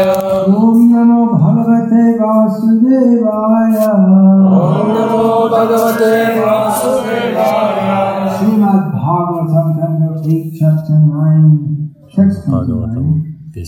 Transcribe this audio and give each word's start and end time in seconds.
ॐ 0.46 0.79
नमो 0.92 1.26
भगवते 1.34 2.04
वासुदेवाय। 2.18 3.76
ॐ 3.76 4.78
नमो 4.94 5.26
भगवते 5.48 6.14
वासुदेवाय। 6.40 7.82
श्रीमद्भागवतम 8.38 9.96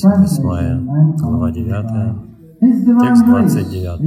восьмая, 0.05 0.80
глава 1.19 1.51
9, 1.51 2.17
текст 2.61 3.25
29. 3.25 4.01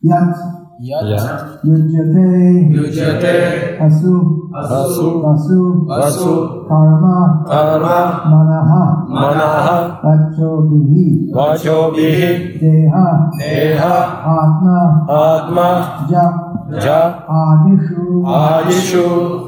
Yat. 0.00 0.36
Yat. 0.78 1.58
Yujyate. 1.64 2.70
Yujyate. 2.70 3.34
Asu. 3.82 4.46
Asu. 4.54 5.26
Asu. 5.26 5.86
Asu. 5.90 6.34
Karma. 6.68 7.42
Karma. 7.50 7.98
Manaha. 8.30 8.82
Manaha. 9.10 9.98
Vachobihi. 10.02 11.34
Vachobihi. 11.34 12.62
Deha. 12.62 13.06
Deha. 13.34 13.96
Atma. 14.22 14.78
Atma. 15.10 15.68
Jap. 16.06 16.34
Jap. 16.78 17.26
Adishu. 17.26 18.22
Adishu. 18.22 19.47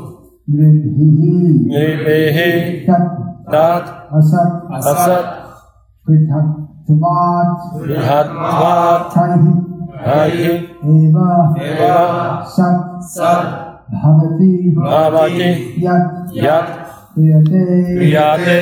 मृभिः 0.53 2.39
तत् 3.53 3.91
असत् 4.19 4.73
असत् 4.77 5.29
पृथक्त्वात् 6.07 7.67
बृहत्वात् 7.83 9.19
हरि 10.07 10.49
एव 10.95 11.17
सत् 12.57 13.05
सत् 13.15 13.53
भवति 13.95 14.53
भवति 14.79 15.51
यत् 15.87 16.37
यत् 16.45 16.73
क्रियते 17.15 17.65
क्रियते 17.95 18.61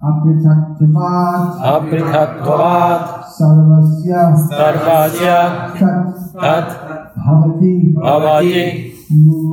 अपृथक्त्वात् 0.00 1.64
अपृथक्त्वात् 1.74 3.08
सर्वस्य 3.38 4.26
सर्वस्य 4.50 5.32
तत् 6.42 6.76
भवति 7.18 7.72
भवति 7.96 8.62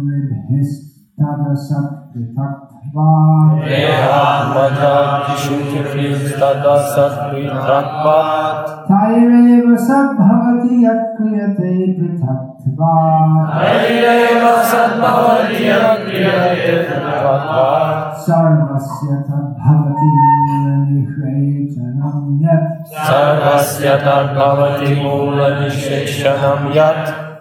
विभिः 0.07 0.73
तैरेव 8.89 9.67
सद्भवति 9.83 10.79
यत्क्रियते 10.85 11.71
पृथक्त्वात् 11.99 13.53
तैरेव 13.59 14.47
सद्भवति 14.71 15.61
यत्क्रियते 15.69 16.75
पृथक्त्वात् 16.89 18.17
सर्वस्य 18.25 19.11
तद्भवति 19.29 20.09
मूलनिषेचनं 20.97 22.17
यत् 22.47 22.97
सर्वस्य 22.97 23.95
तद्भवति 24.07 24.91
मूलनिषेचनं 25.03 26.61
यत् 26.77 27.34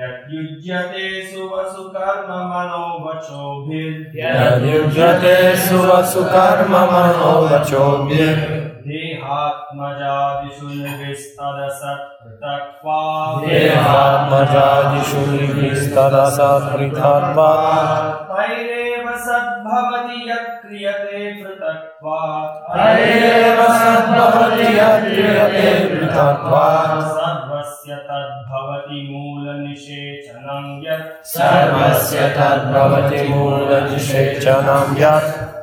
यद्युज्यते 0.00 1.06
सुवसुकर्म 1.28 2.28
मनो 2.50 2.82
वचोभिर्युज्यते 3.04 4.12
सुवसुकर्म 5.64 6.74
मनो 6.92 7.32
वचोभिर् 7.46 8.42
देहात्मजादिषु 8.88 10.66
निर्विस्तदसत् 10.68 12.04
पृथक्त्वा 12.20 13.00
देहात्मजादिषु 13.40 15.24
निर्विस्तदसत् 15.32 16.68
पृथक्त्वा 16.76 17.50
तैरेव 18.30 19.10
सद्भवति 19.26 20.18
यत्क्रियते 20.30 21.24
पृथक्त्वा 21.42 22.20
तैरेव 22.70 23.60
सद्भवति 23.82 24.70
यत्क्रियते 24.78 25.68
पृथक्त्वा 25.90 26.64
सर्वस्य 27.68 27.94
तद्भवति 27.94 29.08
मूलनिषेचनं 29.10 30.86
यत्। 30.86 31.26
सर्वस्य 31.26 32.20
तद्भवति 32.20 33.28
मूलनिषेचनं 33.28 34.98
यत्। 34.98 35.58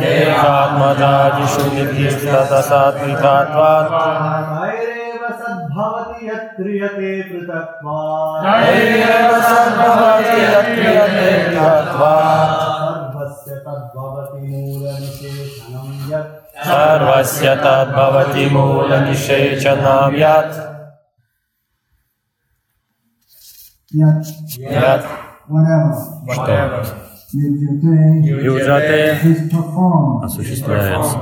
देहात्मजादिषु 0.00 1.64
निर्दिष्टदशात्मिकात्वात् 1.74 3.94
नैरेव 4.50 5.24
सद्भवति 5.40 6.28
सर्वस्य 12.90 13.48
तद्भवति 13.66 14.44
मूलनिषेचनं 14.52 15.88
यत् 16.12 16.30
सर्वस्य 16.68 17.48
तद्भवति 17.64 18.44
मूलनिषेचनं 18.54 20.16
Whatever. 25.50 25.94
Whatever. 26.26 27.09
Юджате 27.32 29.20
is 29.24 29.50
performed. 29.50 30.24
осуществляется. 30.24 31.18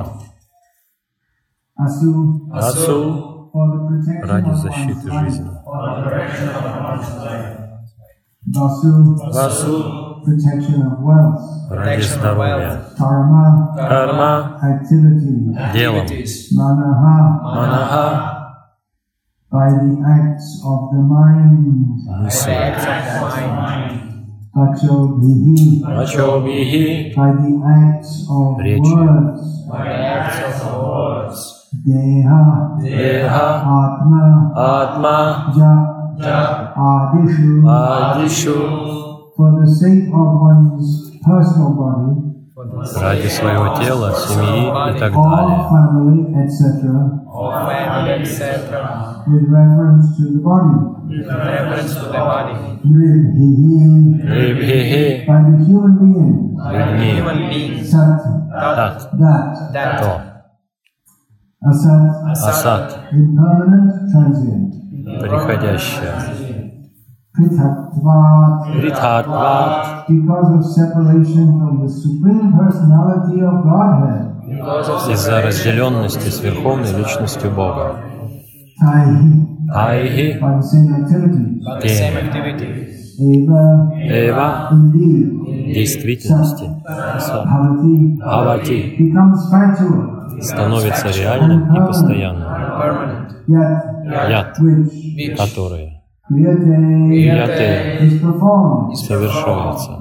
Asu, 1.79 2.49
асу, 2.53 3.51
for 3.53 3.67
the 3.73 3.81
protection 3.89 4.29
ради 4.29 4.51
of 4.51 4.57
защиты 4.57 4.95
one's 4.95 5.05
life. 5.07 5.31
жизни. 5.31 5.51
Vasu, 8.55 8.93
Васу 9.33 9.77
protection 10.25 10.83
of 10.89 10.95
wealth. 11.03 11.45
ради 11.71 12.03
здоровья. 12.03 12.83
Karma, 12.99 13.75
карма 13.77 14.59
activity. 14.63 15.55
Делом. 15.73 16.07
Manaha, 16.57 17.17
Манаха 17.55 18.35
by 19.51 19.71
the 19.71 19.93
acts 20.05 20.61
of 20.63 20.91
the 20.93 21.01
mind. 21.01 21.89
Pachobihi. 24.59 25.79
Pachobihi. 25.87 27.15
By 27.15 27.31
the 27.31 27.63
acts 27.63 28.27
of 28.27 28.59
words. 28.59 29.43
By 29.71 29.87
the 29.87 29.95
acts 29.95 30.63
of 30.67 30.83
words. 30.83 31.71
Deha. 31.87 32.75
Deha. 32.83 33.47
Atma. 33.63 34.51
Atma. 34.59 35.17
Ja. 35.55 35.75
Ja. 36.19 36.75
Adishu. 36.75 37.63
Adishu. 37.63 38.59
For 39.37 39.63
the 39.63 39.67
sake 39.71 40.11
of 40.11 40.29
one's 40.43 41.15
personal 41.23 41.79
body. 41.79 42.28
Ради 42.59 43.29
своего 43.29 43.77
тела, 43.77 44.13
семьи 44.17 44.67
и 44.67 44.99
так 44.99 45.13
далее. 45.13 45.59
Людьми. 56.59 57.13
Так, 58.51 60.01
то. 60.01 60.11
Transient. 64.13 64.73
Приходящее. 65.21 66.68
Ритхатват 68.83 70.09
because 70.09 70.49
of 70.57 70.63
separation 70.81 71.47
from 71.59 71.73
the 71.83 71.91
Supreme 72.03 72.49
Personality 72.61 73.39
of 73.49 73.55
Godhead. 73.63 74.25
Из-за 75.13 75.43
разделенности 75.43 76.29
с 76.29 76.41
Верховной 76.43 76.93
Личностью 76.93 77.51
Бога. 77.51 77.97
Taihi, 78.81 79.47
Айхи 79.75 80.39
by 80.41 80.57
the 80.57 80.63
same 80.63 80.91
activity. 81.01 81.45
Теми. 81.83 82.21
Eva, 83.21 83.91
Эва 83.97 84.71
Действительности. 85.75 86.67
Авати 88.23 88.79
Становится 90.41 91.09
реальным 91.09 91.75
и 91.75 91.87
постоянным. 91.87 92.49
Яд, 93.49 94.57
Kriyate 94.59 95.98
Крияте 96.29 97.99
is 98.01 98.21
performed 98.21 98.95
совершается. 98.95 99.93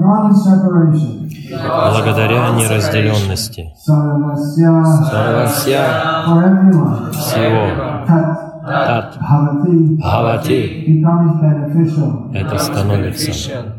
non-separation. 0.00 1.30
Благодаря 1.50 2.50
неразделенности 2.56 3.72
Sarvasya 3.86 4.84
Сарвасья 5.10 5.84
for 6.26 6.42
everyone. 6.42 7.10
всего 7.12 7.64
Tat 8.08 8.38
Тат 8.66 9.18
bhavati 9.20 9.74
Бхавати 9.98 10.58
becomes 10.88 11.32
beneficial. 11.40 12.10
это 12.34 12.58
становится 12.58 13.30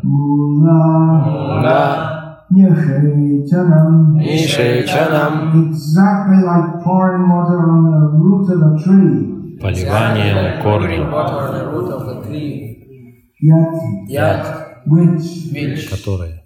Mula 0.04 2.25
Nishechanam 2.52 4.16
Нишечанам 4.18 5.70
exactly 5.70 6.40
like 6.44 6.84
pouring 6.84 7.30
water 7.30 7.60
on 7.70 7.82
the 7.92 8.00
root 8.20 8.50
of 8.50 8.62
a 8.62 8.84
tree. 8.84 9.58
поливанием 9.60 10.62
корня, 10.62 11.02
Yet 13.42 13.74
Яд 14.08 14.44
which 14.88 15.52
которые 15.90 16.42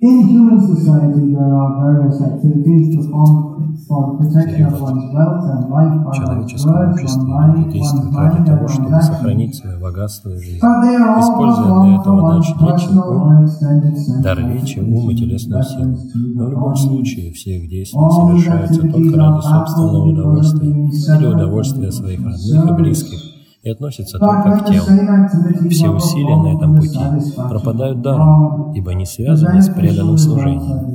In 0.00 0.26
human 0.26 0.60
society, 0.60 1.32
there 1.32 1.54
are 1.54 1.70
various 1.80 2.20
activities 2.20 2.96
performed 2.96 3.71
for 3.88 4.00
the 4.06 4.24
protection 4.24 4.66
of 4.66 4.80
one's 4.80 5.06
wealth 5.14 5.44
and 5.52 5.70
life 5.70 5.92
в 5.92 6.02
by 6.02 6.10
one's 6.10 6.18
человеческом 6.18 6.72
words, 6.72 6.92
обществе 6.92 7.22
one's 7.22 7.26
люди 7.26 7.32
mind, 7.32 7.54
one's 7.54 7.72
действуют 7.72 8.14
ради 8.16 8.46
того, 8.46 8.68
чтобы 8.68 9.02
сохранить 9.02 9.54
свое 9.56 9.78
богатство 9.78 10.30
и 10.30 10.38
жизнь. 10.38 10.58
Используя 10.58 11.82
для 11.82 12.00
этого 12.00 12.34
дачу 12.34 12.52
речи, 12.60 12.88
ум, 12.92 14.22
дар 14.22 14.38
речи, 14.38 14.78
ум 14.78 15.10
и 15.10 15.14
телесную 15.16 15.62
силу. 15.62 15.98
Но 16.34 16.46
в 16.46 16.50
любом 16.50 16.76
случае 16.76 17.32
все 17.32 17.58
их 17.58 17.68
действия 17.68 18.10
совершаются 18.10 18.80
только 18.82 19.16
ради 19.16 19.40
собственного 19.40 20.06
удовольствия 20.08 20.70
или 20.70 21.26
удовольствия 21.26 21.92
своих 21.92 22.20
родных 22.20 22.70
и 22.70 22.72
близких 22.72 23.31
и 23.62 23.70
относятся 23.70 24.18
только 24.18 24.58
к 24.58 24.64
телу. 24.66 25.68
Все 25.70 25.88
усилия 25.88 26.36
на 26.36 26.56
этом 26.56 26.76
пути 26.76 26.98
пропадают 27.36 28.02
даром, 28.02 28.72
ибо 28.72 28.92
не 28.94 29.06
связаны 29.06 29.62
с 29.62 29.68
преданным 29.68 30.18
служением. 30.18 30.94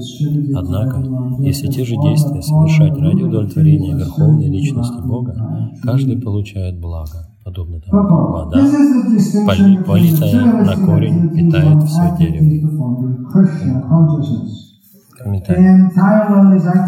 Однако, 0.55 1.01
если 1.39 1.67
те 1.67 1.85
же 1.85 1.95
действия 1.95 2.41
совершать 2.41 2.97
ради 2.99 3.23
удовлетворения 3.23 3.95
Верховной 3.95 4.47
Личности 4.49 5.01
Бога, 5.01 5.33
каждый 5.81 6.19
получает 6.19 6.77
благо, 6.79 7.29
подобно 7.45 7.79
тому, 7.79 8.01
как 8.03 8.11
вода, 8.11 8.59
поли- 9.47 9.83
политая 9.85 10.45
на 10.65 10.75
корень, 10.85 11.29
питает 11.29 11.83
все 11.83 12.15
дерево. 12.19 12.67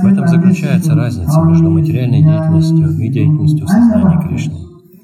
В 0.02 0.06
этом 0.06 0.28
заключается 0.28 0.94
разница 0.94 1.42
между 1.42 1.70
материальной 1.70 2.22
деятельностью 2.22 2.90
и 3.00 3.10
деятельностью 3.10 3.66
в 3.66 3.70
сознании 3.70 4.28
Кришны. 4.28 4.56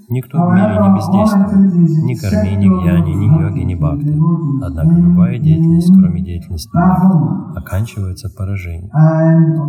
Никто 0.07 0.37
в 0.37 0.53
мире 0.53 0.79
не 0.81 0.95
бездействует, 0.95 2.03
ни 2.03 2.13
карми, 2.15 2.55
ни 2.55 2.67
гьяни, 2.67 3.13
ни 3.13 3.41
йоги, 3.41 3.63
ни 3.63 3.75
бхакти. 3.75 4.13
Однако 4.63 4.93
любая 4.99 5.39
деятельность, 5.39 5.91
кроме 5.93 6.21
деятельности 6.21 6.69
бхакти, 6.69 7.57
оканчивается 7.57 8.29
поражением, 8.29 8.89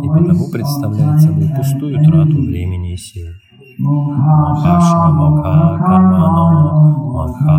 и 0.03 0.07
потому 0.07 0.51
представляет 0.51 1.21
собой 1.21 1.49
пустую 1.55 2.03
трату 2.05 2.37
времени 2.37 2.93
и 2.93 2.97
сил. 2.97 3.27
Махаша, 3.79 5.11
Мокха, 5.11 5.77
Кармано, 5.85 6.97
Махха, 7.13 7.53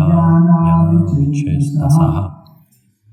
Яна. 0.67 2.35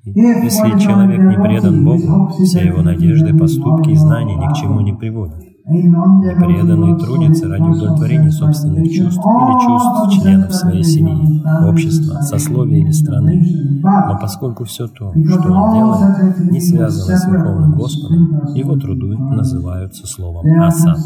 Если 0.04 0.78
человек 0.78 1.20
не 1.20 1.36
предан 1.36 1.84
Богу, 1.84 2.28
все 2.28 2.66
его 2.66 2.82
надежды, 2.82 3.36
поступки 3.36 3.90
и 3.90 3.96
знания 3.96 4.36
ни 4.36 4.46
к 4.46 4.54
чему 4.54 4.80
не 4.80 4.92
приводят. 4.92 5.42
Преданный 5.66 6.96
трудится 6.96 7.48
ради 7.48 7.62
удовлетворения 7.62 8.30
собственных 8.30 8.84
чувств 8.88 9.18
или 9.18 9.66
чувств 9.66 10.22
членов 10.22 10.54
своей 10.54 10.84
семьи, 10.84 11.42
общества, 11.68 12.20
сословия 12.20 12.84
или 12.84 12.92
страны. 12.92 13.44
Но 13.82 14.16
поскольку 14.20 14.62
все 14.62 14.86
то, 14.86 15.12
что 15.12 15.52
он 15.52 15.74
делает, 15.74 16.52
не 16.52 16.60
связано 16.60 17.16
с 17.16 17.26
Верховным 17.26 17.72
Господом, 17.72 18.54
его 18.54 18.76
труды 18.76 19.18
называются 19.18 20.06
словом 20.06 20.46
«асад». 20.62 20.98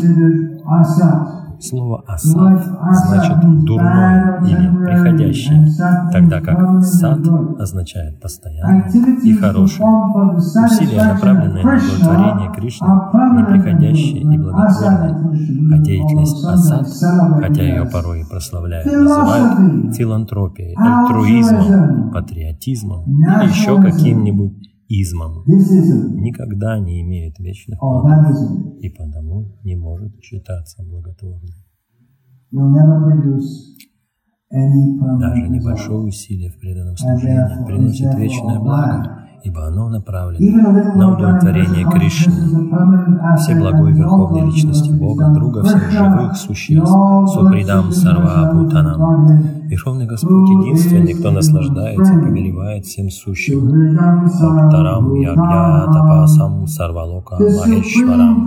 Слово 1.63 2.03
«асад» 2.07 2.65
значит 3.05 3.65
«дурное» 3.65 4.43
или 4.47 4.85
«приходящее», 4.85 5.67
тогда 6.11 6.41
как 6.41 6.83
«сад» 6.83 7.21
означает 7.59 8.19
«постоянное» 8.19 8.91
и 9.23 9.35
«хорошее». 9.35 9.87
Усилия, 10.37 11.05
направленные 11.05 11.63
на 11.63 11.77
удовлетворение 11.77 12.53
Кришны, 12.55 12.89
неприходящие 13.37 14.23
и 14.23 14.39
благотворные, 14.53 15.75
а 15.75 15.79
деятельность 15.79 16.45
«асад», 16.45 16.87
хотя 17.41 17.63
ее 17.63 17.85
порой 17.87 18.21
и 18.21 18.25
прославляют, 18.25 18.87
называют 18.87 19.95
филантропией, 19.97 20.75
альтруизмом, 20.77 22.11
патриотизмом 22.13 23.05
или 23.05 23.49
еще 23.49 23.81
каким-нибудь 23.81 24.71
измом, 24.89 25.45
никогда 25.47 26.79
не 26.81 27.01
имеет 27.03 27.39
вечных 27.39 27.79
плодов 27.79 28.81
и 28.81 28.89
потому 28.89 29.57
не 29.63 29.77
может 29.77 30.21
считаться 30.21 30.83
благотворным. 30.83 31.51
Даже 34.51 35.49
небольшое 35.49 36.01
усилие 36.01 36.51
в 36.51 36.59
преданном 36.59 36.97
служении 36.97 37.65
приносит 37.67 38.15
вечное 38.17 38.59
благо, 38.59 39.29
ибо 39.45 39.67
оно 39.67 39.89
направлено 39.89 40.97
на 40.97 41.15
удовлетворение 41.15 41.89
Кришны, 41.91 42.33
Всеблагой 43.37 43.93
Верховной 43.93 44.47
Личности 44.47 44.91
Бога, 44.91 45.29
Друга 45.29 45.63
всех 45.63 45.91
живых 45.91 46.37
существ, 46.37 46.93
Сухридам 47.33 47.91
Сарва 47.93 48.53
Бхутанам. 48.53 49.61
Верховный 49.69 50.07
Господь 50.07 50.49
единственный, 50.51 51.15
кто 51.15 51.31
наслаждается 51.31 52.15
и 52.15 52.21
повелевает 52.21 52.85
всем 52.85 53.09
сущим. 53.09 53.95
Бхактарам 54.25 55.15
Ягья 55.15 55.87
Тапасам 55.93 56.67
Сарвалока 56.67 57.37
Махешварам. 57.37 58.45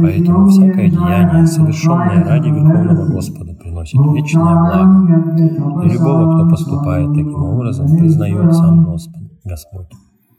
Поэтому 0.00 0.46
всякое 0.46 0.90
деяние, 0.90 1.46
совершенное 1.46 2.24
ради 2.24 2.48
Верховного 2.48 3.06
Господа, 3.06 3.52
приносит 3.54 4.00
вечное 4.14 4.42
благо. 4.42 5.84
И 5.84 5.88
любого, 5.90 6.34
кто 6.34 6.50
поступает 6.50 7.08
таким 7.10 7.42
образом, 7.42 7.86
признает 7.96 8.54
сам 8.54 8.84
Господь. 8.84 9.25
Господь. 9.46 9.86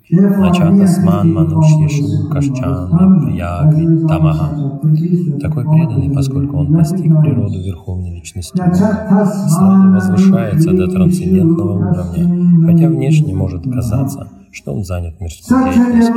Начата 0.09 0.87
сман 0.87 1.33
манушьешу 1.33 2.29
кашчан 2.31 3.27
ягви 3.35 4.07
тамаха. 4.07 4.79
Такой 5.41 5.63
преданный, 5.63 6.13
поскольку 6.13 6.57
он 6.57 6.73
постиг 6.73 7.11
природу 7.21 7.57
Верховной 7.59 8.11
Личности 8.15 8.57
Бога, 8.57 8.73
сразу 8.75 9.91
возвышается 9.93 10.71
до 10.71 10.87
трансцендентного 10.87 11.73
уровня, 11.77 12.65
хотя 12.65 12.87
внешне 12.87 13.33
может 13.33 13.63
казаться, 13.63 14.27
что 14.57 14.73
он 14.73 14.83
занят 14.83 15.21
мирской 15.21 15.65
деятельностью. 15.65 16.15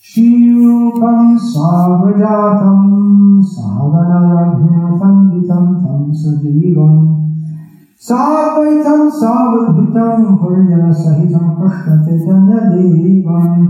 श्रीरूपं 0.02 1.36
सावजातं 1.36 3.42
सावनरघुपण्डितं 3.42 5.74
तं 5.74 6.12
सजीवं 6.12 7.24
साद्वैतं 8.00 9.10
सावधृतं 9.10 10.26
हृदयसहितं 10.26 11.38
कृष्णते 11.38 12.18
जनदेवम् 12.18 13.68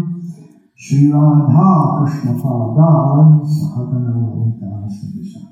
श्रीराधा 0.78 1.98
कृष्णपादान् 1.98 3.46
सहगणोदासदृशा 3.46 5.46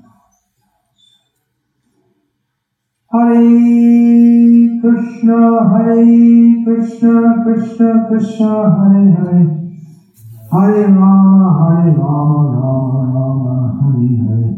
हरे 3.13 4.79
कृष्ण 4.79 5.53
हरे 5.53 6.63
कृष्ण 6.63 7.43
कृष्ण 7.43 7.99
कृष्ण, 7.99 8.45
हरे 8.45 9.11
Hare. 9.11 9.68
Hare 10.51 10.87
Rama, 10.87 11.47
Hare 11.59 11.93
Rama, 11.93 12.39
Rama 12.57 13.01
Rama, 13.13 13.53
Hare 13.79 14.17
Hare. 14.25 14.51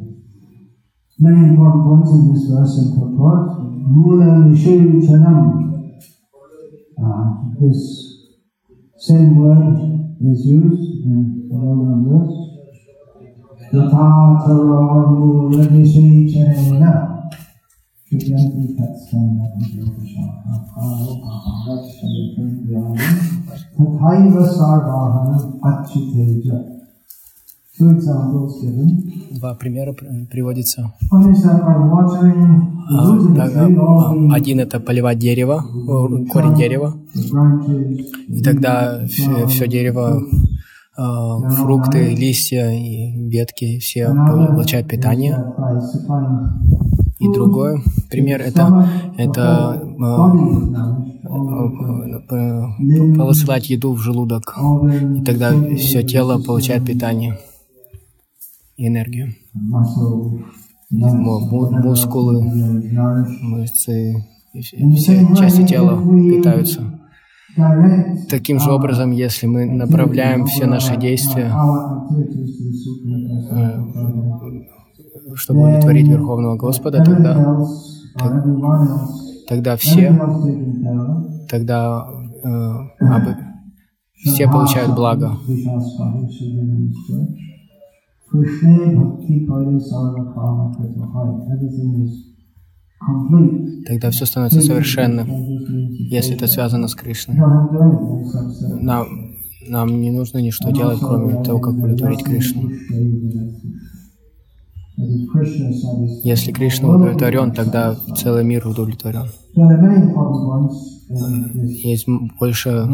Many 1.19 1.49
important 1.49 1.83
points 1.83 2.11
in 2.11 2.33
this 2.33 2.43
verse 2.47 2.77
and 2.79 2.95
purport. 2.95 3.59
Mula 3.59 4.47
Nishiri 4.47 5.03
Chanam. 5.03 5.37
Uh, 6.95 7.25
this 7.59 7.79
same 8.97 9.35
word 9.35 9.75
is 10.21 10.45
used 10.47 11.03
in 11.03 11.49
the 11.49 11.59
verse. 12.07 12.35
Yatha 13.73 14.07
Tara 14.47 15.11
Mula 15.11 15.63
Nishiri 15.75 16.23
Chanam. 16.31 17.11
Shukyanti. 18.07 18.63
Two 19.11 19.23
examples 22.07 22.63
given. 22.67 23.40
Два 29.39 29.53
примера 29.55 29.93
пр- 29.93 30.27
приводится. 30.29 30.93
А, 32.89 34.35
Один 34.35 34.59
это 34.59 34.79
поливать 34.79 35.17
дерево, 35.19 35.63
о, 35.87 36.07
корень 36.31 36.53
дерева, 36.55 36.93
и 38.27 38.41
тогда 38.43 39.05
все, 39.07 39.47
все 39.47 39.67
дерево, 39.67 40.21
а, 40.97 41.39
фрукты, 41.49 42.13
листья 42.15 42.69
и 42.69 43.13
ветки 43.29 43.79
все 43.79 44.07
получают 44.53 44.87
питание. 44.87 45.35
И 47.19 47.31
другой 47.33 47.81
пример 48.09 48.41
это, 48.41 48.87
это 49.17 49.79
п- 52.27 53.17
посылать 53.17 53.69
еду 53.69 53.93
в 53.93 53.99
желудок. 53.99 54.55
И 55.17 55.21
тогда 55.23 55.53
все 55.75 56.03
тело 56.03 56.41
получает 56.41 56.85
питание 56.85 57.37
и 58.77 58.87
энергию. 58.87 59.33
Мускулы, 60.89 62.43
мышцы, 63.41 64.15
все 64.59 65.35
части 65.35 65.65
тела 65.65 66.01
питаются. 66.01 66.99
Таким 68.29 68.59
же 68.59 68.71
образом, 68.71 69.11
если 69.11 69.47
мы 69.47 69.65
направляем 69.65 70.45
все 70.45 70.65
наши 70.65 70.95
действия, 70.97 71.51
supreme 72.81 73.81
чтобы 75.35 75.61
удовлетворить 75.61 76.07
Верховного 76.07 76.55
Господа, 76.57 77.03
тогда, 77.03 77.57
тогда 79.51 79.75
все, 79.75 80.07
тогда 81.49 82.07
э, 82.41 82.47
об- 82.99 83.37
все 84.13 84.47
получают 84.47 84.95
благо. 84.95 85.37
Тогда 93.87 94.11
все 94.11 94.25
становится 94.25 94.61
совершенным, 94.61 95.27
если 96.09 96.35
это 96.35 96.47
связано 96.47 96.87
с 96.87 96.95
Кришной. 96.95 97.35
Нам, 98.79 99.05
нам 99.67 99.99
не 100.01 100.11
нужно 100.11 100.37
ничто 100.37 100.69
делать, 100.71 100.99
кроме 100.99 101.43
того, 101.43 101.59
как 101.59 101.73
удовлетворить 101.73 102.23
Кришну. 102.23 102.69
Если 106.23 106.51
Кришна 106.51 106.89
удовлетворен, 106.89 107.51
тогда 107.51 107.95
целый 108.15 108.43
мир 108.43 108.67
удовлетворен. 108.67 109.25
Есть 111.83 112.07
больше 112.39 112.69
э, 112.69 112.83
э, 112.83 112.85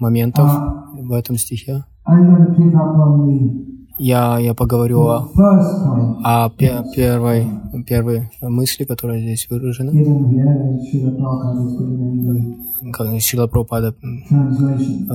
моментов 0.00 0.50
в 1.00 1.12
этом 1.12 1.36
стихе. 1.36 1.84
Я, 4.00 4.38
я 4.38 4.54
поговорю 4.54 5.00
о, 5.00 5.28
о 6.24 6.48
пе- 6.50 6.84
первой, 6.94 7.46
первой 7.86 8.30
мысли, 8.42 8.84
которая 8.84 9.18
здесь 9.20 9.48
выражена, 9.50 9.90
the 9.90 10.04
translation. 14.30 15.06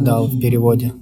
э, 0.00 0.02
дал 0.04 0.26
в 0.26 0.40
переводе. 0.40 0.92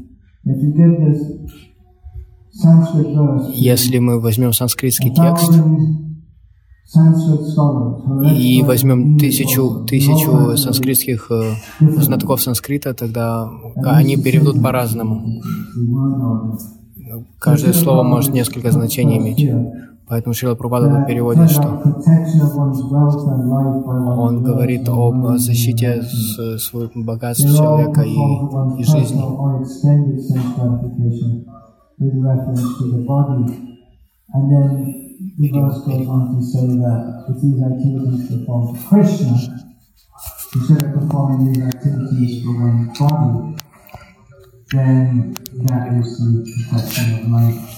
Если 3.54 3.98
мы 3.98 4.20
возьмем 4.20 4.52
санскритский 4.52 5.14
текст 5.14 5.52
и 8.34 8.62
возьмем 8.62 9.18
тысячу, 9.18 9.84
тысячу 9.84 10.56
санскритских 10.56 11.30
э, 11.30 11.54
знатоков 11.98 12.42
санскрита, 12.42 12.94
тогда 12.94 13.48
они 13.84 14.16
переведут 14.16 14.60
по-разному. 14.60 15.40
Каждое 17.38 17.72
слово 17.72 18.02
может 18.02 18.32
несколько 18.34 18.72
значений 18.72 19.18
иметь. 19.18 19.48
Поэтому 20.08 20.34
Шрила 20.34 20.56
Прабхупада 20.56 21.04
переводит, 21.06 21.52
что 21.52 21.80
он 24.18 24.42
говорит 24.42 24.88
об 24.88 25.38
защите 25.38 26.02
своего 26.58 26.90
богатства 26.96 27.48
человека 27.48 28.02
и, 28.02 28.80
и 28.80 28.84
жизни. 28.84 29.22
With 32.00 32.14
reference 32.16 32.78
to 32.78 32.84
the 32.96 33.04
body. 33.06 33.76
And 34.32 34.44
then 34.50 35.34
the 35.38 35.48
verse 35.52 35.84
goes 35.84 36.08
on 36.08 36.34
to 36.34 36.42
say 36.42 36.66
that 36.66 37.26
if 37.28 37.42
these 37.42 37.60
activities 37.60 38.38
performed 38.38 38.80
for 38.80 38.88
Krishna, 38.88 39.36
instead 40.54 40.82
of 40.84 40.94
performing 40.94 41.52
these 41.52 41.62
activities 41.62 42.42
for 42.42 42.52
one's 42.58 42.98
body, 42.98 43.56
then 44.72 45.34
that 45.64 45.92
is 45.98 46.18
the 46.18 46.66
protection 46.70 47.20
of 47.20 47.28
life. 47.28 47.69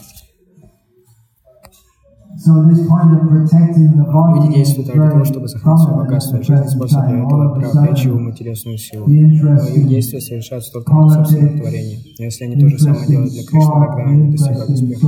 Люди 4.35 4.55
действуют 4.55 4.89
ради 4.95 5.11
того, 5.11 5.25
чтобы 5.25 5.49
сохранить 5.49 5.83
свое 5.83 5.97
богатство 5.99 6.37
и 6.37 6.43
жизнь, 6.43 6.63
present 6.63 6.69
способ 6.69 7.07
для 7.07 7.19
time. 7.19 7.27
этого 7.27 7.55
привлечь 7.55 8.05
его 8.05 8.19
материальную 8.19 8.79
силу. 8.79 9.07
the 9.07 9.07
Но 9.07 9.15
их 9.15 9.89
действия 9.89 10.21
совершаются 10.21 10.73
только 10.73 10.93
ради 10.93 11.13
собственного 11.13 11.59
творения. 11.59 11.99
Если 12.19 12.45
они 12.45 12.57
то 12.57 12.69
же 12.69 12.79
самое 12.79 13.07
делают 13.07 13.33
для 13.33 13.45
Кришны, 13.45 13.87
тогда 13.87 14.03
они 14.05 14.31
достигают 14.33 14.71
успеха. 14.71 15.07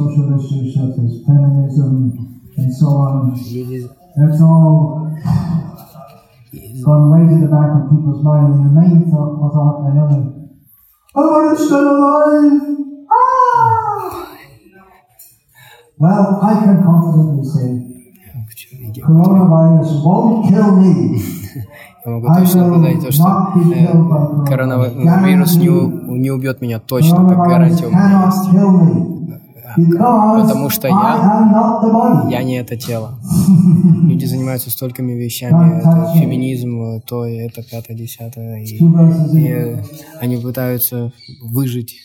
Люди 4.17 4.31
gone 6.85 7.11
way 7.11 7.26
to 7.26 7.37
the 7.41 7.49
back 7.49 7.71
of 7.75 7.91
people's 7.91 8.23
mind. 8.23 8.55
And 8.55 8.67
the 8.67 8.71
main 8.81 9.11
thought 9.11 9.41
was 9.41 9.53
thought, 9.55 9.88
I 9.88 9.91
know, 9.95 10.50
oh, 11.14 11.50
I'm 11.50 11.57
still 11.57 11.91
alive! 11.91 12.93
Well, 15.96 16.40
I 16.42 16.54
can 16.64 16.82
confidently 16.82 17.44
say, 17.44 17.70
coronavirus 19.00 20.04
won't 20.04 20.48
kill 20.48 20.76
me. 20.76 21.22
Я 22.04 22.10
могу 22.10 22.26
точно 22.34 22.68
сказать 22.68 23.00
то, 23.00 23.12
что 23.12 23.52
э, 23.74 24.46
коронавирус 24.46 25.56
не, 25.56 25.68
не 26.18 26.30
убьет 26.30 26.60
меня 26.60 26.78
точно, 26.78 27.26
как 27.26 27.38
гарантия 27.48 27.86
у 27.86 27.90
меня 27.90 28.26
есть. 28.26 28.50
Потому 29.76 30.68
что 30.68 30.88
я-. 30.88 32.28
Я 32.30 32.42
не 32.42 32.58
это 32.58 32.76
тело. 32.76 33.18
Люди 34.02 34.26
занимаются 34.26 34.70
столькими 34.70 35.12
вещами. 35.12 35.78
Это 35.78 36.12
феминизм, 36.18 37.00
то 37.06 37.24
и 37.24 37.36
это, 37.36 37.62
пятое, 37.62 37.96
десятое. 37.96 38.58
И, 38.58 38.76
и, 38.76 39.48
э, 39.48 39.82
они 40.20 40.36
пытаются 40.36 41.12
выжить. 41.42 41.96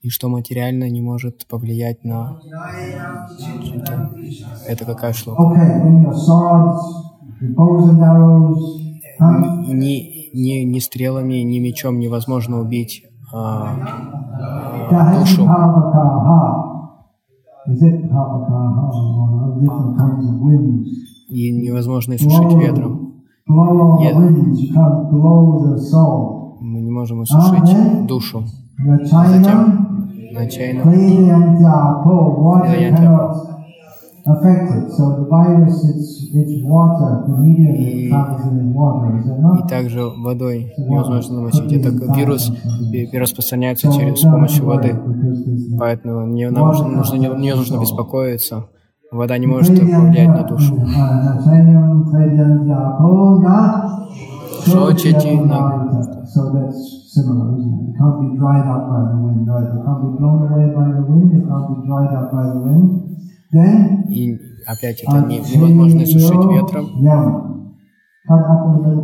И 0.00 0.10
что 0.10 0.28
материально 0.28 0.88
не 0.88 1.00
может 1.00 1.46
повлиять 1.48 2.04
на... 2.04 2.40
это. 3.74 4.10
Это 4.68 4.84
какая 4.84 5.12
шлока? 5.12 5.42
И 9.66 9.72
ни, 9.72 10.30
ни, 10.34 10.64
ни 10.64 10.78
стрелами, 10.78 11.42
ни 11.42 11.58
мечом 11.58 11.98
невозможно 11.98 12.60
убить 12.60 13.04
а, 13.32 13.74
а, 14.90 15.18
душу. 15.18 15.42
И 21.28 21.50
невозможно 21.50 22.14
иссушить 22.14 22.54
ветром. 22.54 23.08
Blow 23.48 23.98
можем 26.98 27.22
иссушить 27.22 28.06
душу. 28.06 28.44
China, 28.78 29.86
На 30.32 30.46
чайном 30.46 30.92
И 39.58 39.66
также 39.68 40.06
водой 40.06 40.74
невозможно 40.76 41.36
намочить. 41.36 41.72
Это 41.72 41.88
вирус 42.14 42.52
распространяется 43.14 43.90
через 43.92 44.20
с 44.20 44.22
помощью 44.22 44.66
воды. 44.66 44.94
Поэтому 45.78 46.26
не 46.26 46.50
нужно, 46.50 46.88
нужно, 46.88 47.16
не, 47.16 47.28
не 47.40 47.54
нужно 47.54 47.80
беспокоиться. 47.80 48.66
Вода 49.10 49.38
не 49.38 49.46
может 49.46 49.80
повлиять 49.80 50.28
на 50.28 50.42
душу. 50.42 50.76
Шочити 54.66 55.34
на- 55.36 56.17
So 56.38 56.54
that's 56.54 56.78
similar, 57.14 57.58
isn't 57.58 57.74
it? 57.74 57.90
It 57.90 57.94
can't 57.98 58.16
be 58.22 58.38
dried 58.38 58.62
up 58.74 58.82
by 58.86 59.00
the 59.10 59.18
wind 59.26 59.42
either. 59.50 59.74
It 59.74 59.82
can't 59.82 60.02
be 60.06 60.10
blown 60.22 60.38
away 60.46 60.66
by 60.70 60.86
the 60.94 61.02
wind, 61.02 61.34
it 61.34 61.42
can't 61.50 61.66
be 61.66 61.76
dried 61.82 62.12
up 62.14 62.30
by 62.30 62.44
the 62.54 62.60
wind. 62.62 62.86
Then, 63.50 64.06
И 64.08 64.38
опять 64.64 65.02
это 65.02 65.26
не- 65.26 65.40
невозможно 65.40 66.02
иссушить 66.04 66.44
ветром. 66.54 66.86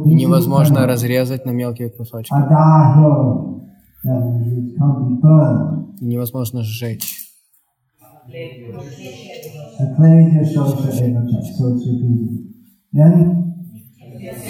И 0.04 0.14
невозможно 0.14 0.86
разрезать 0.86 1.44
на 1.44 1.50
мелкие 1.50 1.90
кусочки. 1.90 2.32
И 6.00 6.04
невозможно 6.06 6.62
сжечь. 6.62 7.18
Then, 12.94 13.44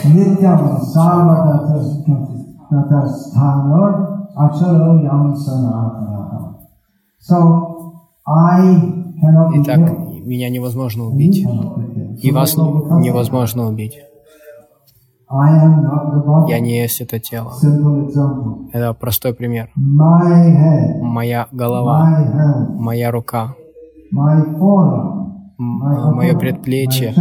Nityam 0.05 0.81
Sarvata 0.93 1.55
Tatasthano 2.75 3.83
Acharo 4.37 4.99
Yam 5.03 5.35
Sanatana. 5.35 6.59
So, 7.19 7.39
I 8.27 9.05
Итак, 9.57 9.79
меня 10.25 10.51
невозможно 10.51 11.05
убить. 11.05 11.47
И 12.23 12.31
вас 12.31 12.57
невозможно 12.57 13.69
убить. 13.69 13.99
Я 16.49 16.61
не 16.61 16.79
есть 16.81 17.01
это 17.01 17.19
тело. 17.19 17.53
Это 18.73 18.95
простой 18.95 19.35
пример. 19.35 19.71
Моя 19.75 21.49
голова, 21.51 22.25
моя 22.79 23.11
рука, 23.11 23.55
мое 25.59 26.39
предплечье, 26.39 27.15
э, 27.17 27.21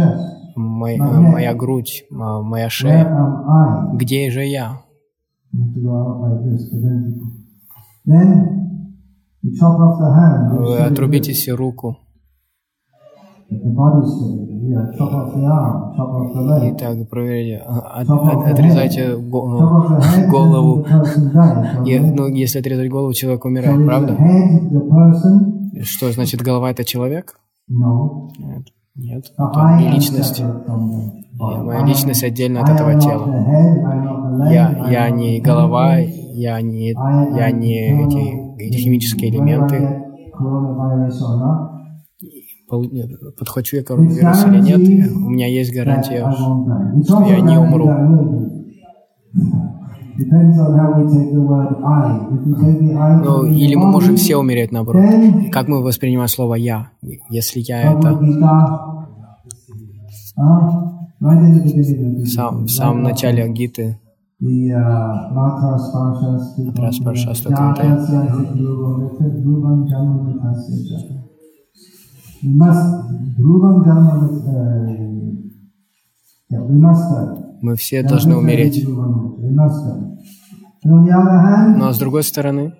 моя 0.56 1.54
грудь, 1.54 2.04
моя 2.10 2.68
шея. 2.68 3.90
Где 3.94 4.30
же 4.30 4.44
я? 4.44 4.83
You 5.54 5.60
have 5.62 5.72
to 5.74 5.80
go 5.80 5.92
out 5.94 6.20
like 6.20 6.40
this, 6.50 6.62
but 6.72 6.80
then. 6.82 7.00
Then 8.06 8.28
you 9.42 9.50
chop 9.58 9.78
off 9.78 9.98
the 10.00 10.10
hand. 10.12 10.58
Вы 10.58 10.78
отрубите 10.78 11.32
себе 11.32 11.54
руку. 11.54 11.96
Итак, 16.74 17.08
проверьте. 17.08 17.62
а- 17.64 18.00
от- 18.00 18.08
Отрезайте 18.52 19.16
голову. 19.16 20.84
Ну, 22.16 22.26
если 22.28 22.58
отрезать 22.58 22.90
голову, 22.90 23.12
человек 23.12 23.44
умирает, 23.44 23.76
правда? 23.86 24.16
Что 25.82 26.10
значит 26.12 26.40
голова 26.42 26.70
это 26.70 26.84
человек? 26.84 27.38
Нет. 28.38 28.64
Нет. 28.96 29.24
So 29.36 29.50
Это 29.50 29.76
не 29.76 29.90
личность. 29.90 30.40
body. 30.40 31.62
Моя 31.64 31.80
I 31.80 31.88
личность 31.88 32.22
отдельно 32.22 32.62
от 32.62 32.68
этого 32.68 33.00
тела. 33.00 33.26
Я, 34.48 34.88
я 34.88 35.10
не 35.10 35.40
голова, 35.40 35.96
я 35.96 36.60
не, 36.60 36.90
я 37.36 37.50
не 37.50 38.56
эти, 38.56 38.76
химические 38.76 39.30
элементы. 39.30 40.00
Подхвачу 43.36 43.76
я 43.76 43.82
коронавирус 43.82 44.44
или 44.46 44.60
нет, 44.60 44.80
у 45.16 45.30
меня 45.30 45.48
есть 45.48 45.74
гарантия, 45.74 46.30
что 47.04 47.24
я 47.24 47.40
не 47.40 47.58
умру. 47.58 47.90
Ну, 53.24 53.44
или 53.46 53.74
мы 53.74 53.86
можем 53.86 54.16
все 54.16 54.36
умереть 54.36 54.70
наоборот. 54.72 55.02
Как 55.52 55.68
мы 55.68 55.82
воспринимаем 55.82 56.28
слово 56.28 56.54
«я»? 56.54 56.90
Если 57.30 57.60
я 57.60 57.92
это 57.92 58.08
сам- 62.26 62.64
в 62.64 62.68
самом 62.70 63.02
начале 63.02 63.48
Гиты, 63.52 63.98
uh, 64.42 64.48
We 72.42 72.50
must 72.60 72.84
Dhruvam 73.38 73.76
Janma 73.86 74.14
uh, 76.50 76.66
we 76.68 76.76
must. 76.78 77.43
Мы 77.64 77.76
все 77.76 78.02
должны 78.02 78.36
умереть. 78.36 78.86
Но 80.84 81.92
с 81.92 81.98
другой 81.98 82.22
стороны, 82.22 82.74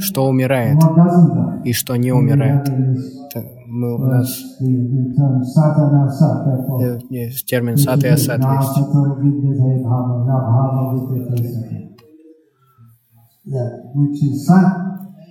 что 0.00 0.26
умирает 0.28 0.78
и 1.64 1.72
что 1.72 1.96
не 1.96 2.12
умирает? 2.12 2.68
мы, 3.70 3.94
у 3.94 3.98
нас 3.98 4.28
э, 4.60 4.64
термин 7.46 7.76
сат 7.76 8.02
и 8.02 8.08
асат 8.08 8.40
есть. 8.40 8.78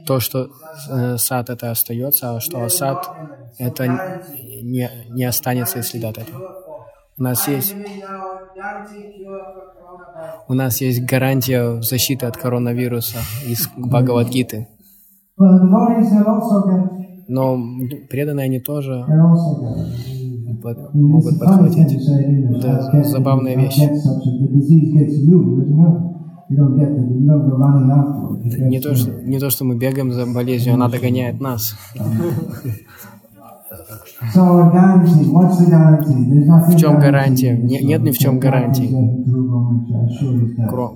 то, 0.08 0.20
что 0.20 0.48
э, 0.90 1.18
сад 1.18 1.50
это 1.50 1.72
остается, 1.72 2.36
а 2.36 2.40
что 2.40 2.64
асад 2.64 3.10
это 3.58 4.22
не, 4.62 4.89
не 5.10 5.24
останется 5.26 5.80
и 5.80 5.82
следа 5.82 6.10
от 6.10 6.17
этого. 6.20 6.56
У 7.17 7.24
нас 7.24 7.48
есть 7.48 7.76
у 10.48 10.54
нас 10.54 10.82
есть 10.82 11.04
гарантия 11.06 11.82
защиты 11.82 12.26
от 12.26 12.38
коронавируса 12.38 13.17
из 13.48 13.67
Бхагавадгиты. 13.78 14.67
Но 17.28 17.58
преданные 18.10 18.46
они 18.46 18.60
тоже 18.60 19.06
могут 20.93 21.39
подхватить. 21.39 21.93
get- 21.93 23.04
забавная 23.04 23.56
вещь. 23.58 23.78
Не 28.70 28.80
то, 28.80 28.96
что, 28.96 29.12
не 29.12 29.39
то, 29.39 29.50
что 29.50 29.65
мы 29.65 29.78
бегаем 29.78 30.13
за 30.13 30.26
болезнью, 30.26 30.76
она 30.76 30.88
догоняет 30.88 31.41
нас. 31.41 31.76
uh, 33.72 33.87
В 36.67 36.76
чем 36.78 37.00
гарантия? 37.00 37.54
in 37.54 37.62
this 37.62 37.69
Не- 37.69 37.86
нет 37.86 38.04
ни 38.04 38.12
в 38.12 38.17
чем 38.17 38.39
гарантии. 38.39 38.89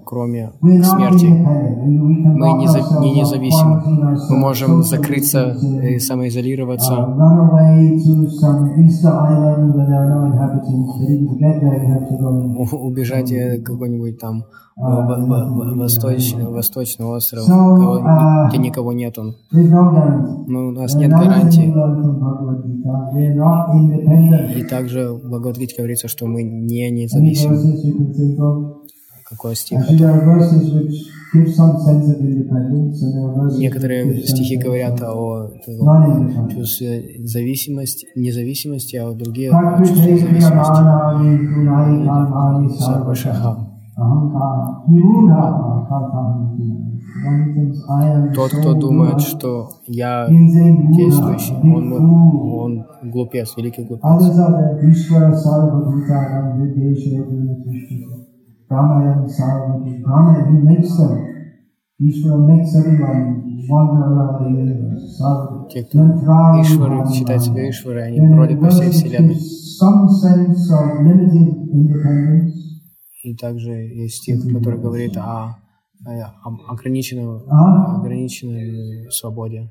Кроме 0.05 0.51
смерти. 0.61 1.25
Мы 1.25 2.53
не, 2.53 2.67
за- 2.67 2.99
не 2.99 3.11
независимы. 3.19 3.81
Мы 4.29 4.37
можем 4.37 4.83
закрыться 4.83 5.55
и 5.61 5.95
uh, 5.95 5.99
самоизолироваться, 5.99 6.93
убежать 12.71 13.31
э, 13.31 13.59
какой-нибудь 13.59 14.19
там 14.19 14.43
э, 14.77 14.81
восточный, 15.75 16.45
восточный 16.45 17.05
остров, 17.05 17.47
uh, 17.47 18.49
где 18.49 18.57
никого 18.57 18.93
нету. 18.93 19.35
Но 19.51 20.67
у 20.67 20.71
нас 20.71 20.95
нет 20.95 21.11
гарантии. 21.11 21.73
И 24.55 24.63
также 24.63 25.11
в 25.11 25.27
Бхагавадгите 25.29 25.75
говорится, 25.77 26.07
что 26.07 26.25
мы 26.27 26.43
не 26.43 26.89
независимы. 26.89 27.57
Какой 29.25 29.55
стих? 29.55 29.79
Некоторые 33.57 34.23
стихи 34.27 34.57
говорят 34.57 34.99
uh, 34.99 35.05
о 35.07 35.49
чувстве 36.49 37.15
зависимости, 37.23 38.07
независимости, 38.17 38.97
а 38.97 39.13
другие 39.13 39.51
о 39.51 39.77
чувстве 39.77 40.17
зависимости. 40.17 40.51
Тот, 48.33 48.51
кто 48.51 48.73
думает, 48.73 49.21
что 49.21 49.69
я 49.87 50.27
действующий, 50.27 51.55
он, 51.55 51.93
он 51.93 52.85
глупец, 53.03 53.55
великий 53.57 53.83
глупец. 53.83 54.03
Те, 65.69 65.83
кто 65.83 65.99
Ишвары, 66.61 67.05
считают 67.13 67.43
себя 67.43 67.69
Ишварой, 67.69 68.07
они 68.07 68.33
бродят 68.33 68.59
по 68.59 68.69
всей 68.69 68.89
Вселенной. 68.91 69.35
И 73.23 73.35
также 73.35 73.71
есть 73.71 74.15
стих, 74.15 74.41
который 74.51 74.79
говорит 74.79 75.15
о, 75.17 75.57
о 76.05 76.33
ограниченной, 76.69 77.25
Ah, 77.49 77.97
ограниченной 77.99 79.09
свободе. 79.11 79.69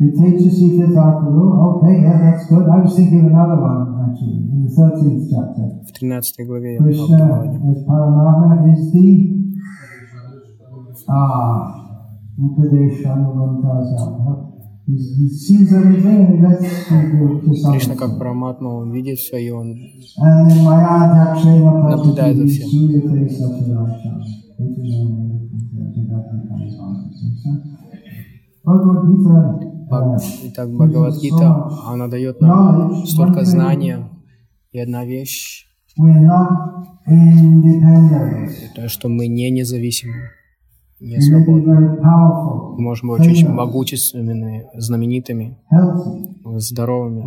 Yatechasita 0.00 0.86
Thakuru. 0.92 1.44
Okay, 1.78 2.00
yeah, 2.02 2.18
that's 2.18 2.48
good. 2.48 2.66
I 2.68 2.80
was 2.82 2.96
thinking 2.96 3.20
of 3.20 3.26
another 3.30 3.54
one 3.60 3.86
actually 4.02 4.38
in 4.50 4.66
the 4.66 4.70
13th 4.74 5.30
chapter. 5.30 5.66
В 5.86 5.92
13 5.92 6.44
главе 6.46 6.78
Krishna 6.78 7.06
Бхагавадгиты. 7.06 7.68
as 7.70 7.84
Paramatma 7.86 8.72
is 8.72 8.90
the 8.92 9.08
ah 11.08 11.78
Upadeshanavantasa. 12.36 14.00
He 14.02 14.51
Кришна 17.72 17.94
как. 17.94 18.18
Параматма, 18.18 18.68
он 18.68 18.92
видит 18.92 19.18
все, 19.18 19.38
и 19.38 19.50
он 19.50 19.76
Dakshena 20.18 21.88
Наблюдает 21.88 22.36
за 22.36 22.46
всем. 22.46 22.68
Итак, 30.44 30.68
Бхагавадгита, 30.72 31.68
она 31.86 32.08
дает 32.08 32.40
нам 32.40 33.06
столько 33.06 33.44
знания. 33.44 34.08
И 34.72 34.78
одна 34.78 35.04
вещь, 35.04 35.66
We're 35.98 36.22
not 36.22 36.48
independent. 37.06 38.50
то, 38.74 38.88
что 38.88 39.08
мы 39.08 39.26
не 39.28 39.50
независимы, 39.50 40.30
не 41.02 41.20
свободны. 41.20 41.74
Мы 42.76 42.80
можем 42.82 43.08
быть 43.10 43.20
очень 43.20 43.48
могущественными, 43.48 44.66
знаменитыми, 44.76 45.56
здоровыми 46.56 47.22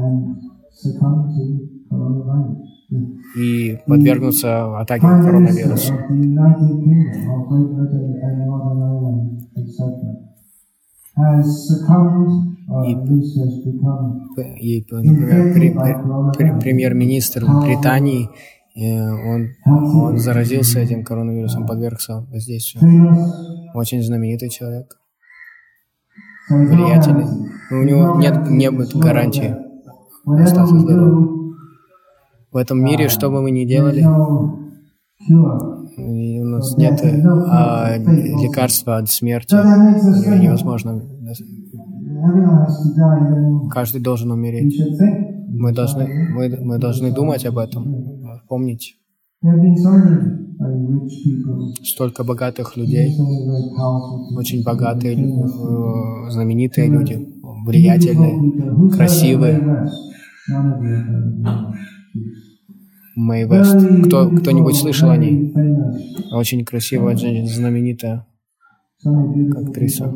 и 3.38 3.77
подвергнуться 3.88 4.77
атаке 4.79 5.01
коронавируса. 5.07 5.93
become 11.69 12.35
И, 14.61 14.85
например, 14.91 15.55
пре- 15.55 15.73
пре- 15.73 16.31
пре- 16.38 16.59
премьер-министр 16.59 17.45
Британии, 17.65 18.29
э, 18.75 19.11
он, 19.11 19.49
он 19.65 20.17
заразился 20.17 20.79
этим 20.79 21.03
коронавирусом, 21.03 21.65
подвергся 21.65 22.25
воздействию. 22.31 23.73
Очень 23.73 24.03
знаменитый 24.03 24.49
человек, 24.49 24.97
влиятельный. 26.49 27.25
Но 27.71 27.79
у 27.79 27.83
него 27.83 28.15
нет, 28.19 28.49
нет 28.49 28.73
гарантии 28.95 29.55
Whatever 30.25 30.43
остаться 30.43 30.79
здоровым. 30.79 31.55
В 32.51 32.57
этом 32.57 32.83
мире, 32.83 33.09
что 33.09 33.29
бы 33.29 33.41
мы 33.41 33.51
ни 33.51 33.65
делали, 33.65 33.99
и 35.97 36.39
у 36.39 36.45
нас 36.45 36.77
нет 36.77 36.99
а, 37.03 37.97
лекарства 37.97 38.97
от 38.97 39.09
смерти. 39.09 39.53
Невозможно. 40.41 41.01
Каждый 43.71 44.01
должен 44.01 44.31
умереть. 44.31 44.79
Мы 45.49 45.73
должны, 45.73 46.07
мы, 46.33 46.49
мы 46.61 46.77
должны 46.79 47.11
думать 47.11 47.45
об 47.45 47.57
этом, 47.57 48.23
помнить. 48.47 48.95
Столько 51.84 52.23
богатых 52.23 52.77
людей, 52.77 53.13
очень 54.38 54.63
богатые, 54.63 55.15
э, 55.17 56.31
знаменитые 56.31 56.88
люди, 56.89 57.27
влиятельные, 57.65 58.89
красивые. 58.91 59.89
Мэй 63.15 63.45
Вест. 63.45 63.75
Кто, 64.05 64.29
кто-нибудь 64.29 64.75
слышал 64.75 65.10
о 65.10 65.17
ней? 65.17 65.53
Очень 66.34 66.65
красивая, 66.65 67.13
очень 67.13 67.47
знаменитая. 67.47 68.25
актриса. 69.03 70.12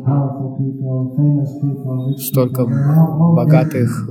Столько 2.18 2.66
богатых, 2.66 4.08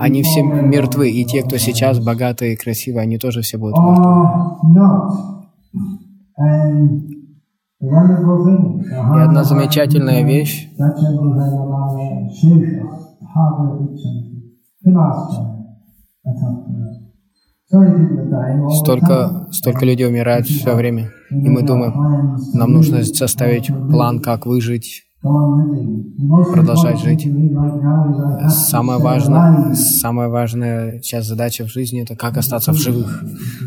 они 0.00 0.22
все 0.22 0.42
мертвы, 0.42 1.10
и 1.10 1.24
те, 1.24 1.42
кто 1.42 1.58
сейчас 1.58 2.00
богатые 2.00 2.54
и 2.54 2.56
красивые, 2.56 3.02
они 3.02 3.18
тоже 3.18 3.42
все 3.42 3.58
будут 3.58 3.76
мертвы. 3.78 4.00
И 7.80 9.20
одна 9.20 9.44
замечательная 9.44 10.24
вещь, 10.24 10.68
столько, 17.70 19.46
столько 19.52 19.84
людей 19.86 20.06
умирает 20.06 20.46
все 20.46 20.74
время, 20.74 21.10
и 21.30 21.48
мы 21.48 21.62
думаем, 21.62 22.36
нам 22.52 22.72
нужно 22.72 23.04
составить 23.04 23.68
план, 23.68 24.20
как 24.20 24.46
выжить, 24.46 25.04
продолжать 25.22 27.00
жить. 27.00 27.28
Самое 28.48 28.98
важное, 29.00 29.74
самая 29.74 30.28
важная 30.28 31.00
часть 31.00 31.28
задачи 31.28 31.62
в 31.62 31.68
жизни– 31.68 32.02
это 32.02 32.16
как 32.16 32.36
остаться 32.36 32.72
в 32.72 32.76
живых. 32.76 33.22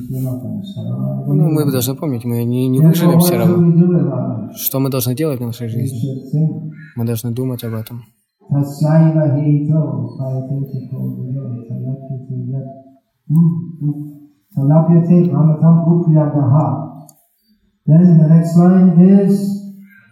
Ну, 0.10 1.50
мы 1.50 1.72
должны 1.72 1.96
помнить, 1.96 2.26
мы 2.26 2.44
не, 2.44 2.68
не 2.68 2.80
выживем 2.80 3.20
все 3.20 3.38
равно. 3.38 4.52
Что 4.56 4.80
мы 4.80 4.89
должны 4.89 5.16
делать 5.16 5.39
в 5.39 5.46
нашей 5.46 5.70
жизни? 5.70 6.00
Мы 6.96 7.06
должны 7.06 7.32
думать 7.32 7.63
об 7.63 7.74
этом. 7.74 8.04
Talapyate 14.57 15.29
pramatam 15.31 15.85
upyagaha. 15.87 16.66
Then 17.87 18.18
the 18.18 18.29
next 18.29 18.57
line 18.57 18.99
is 19.01 19.33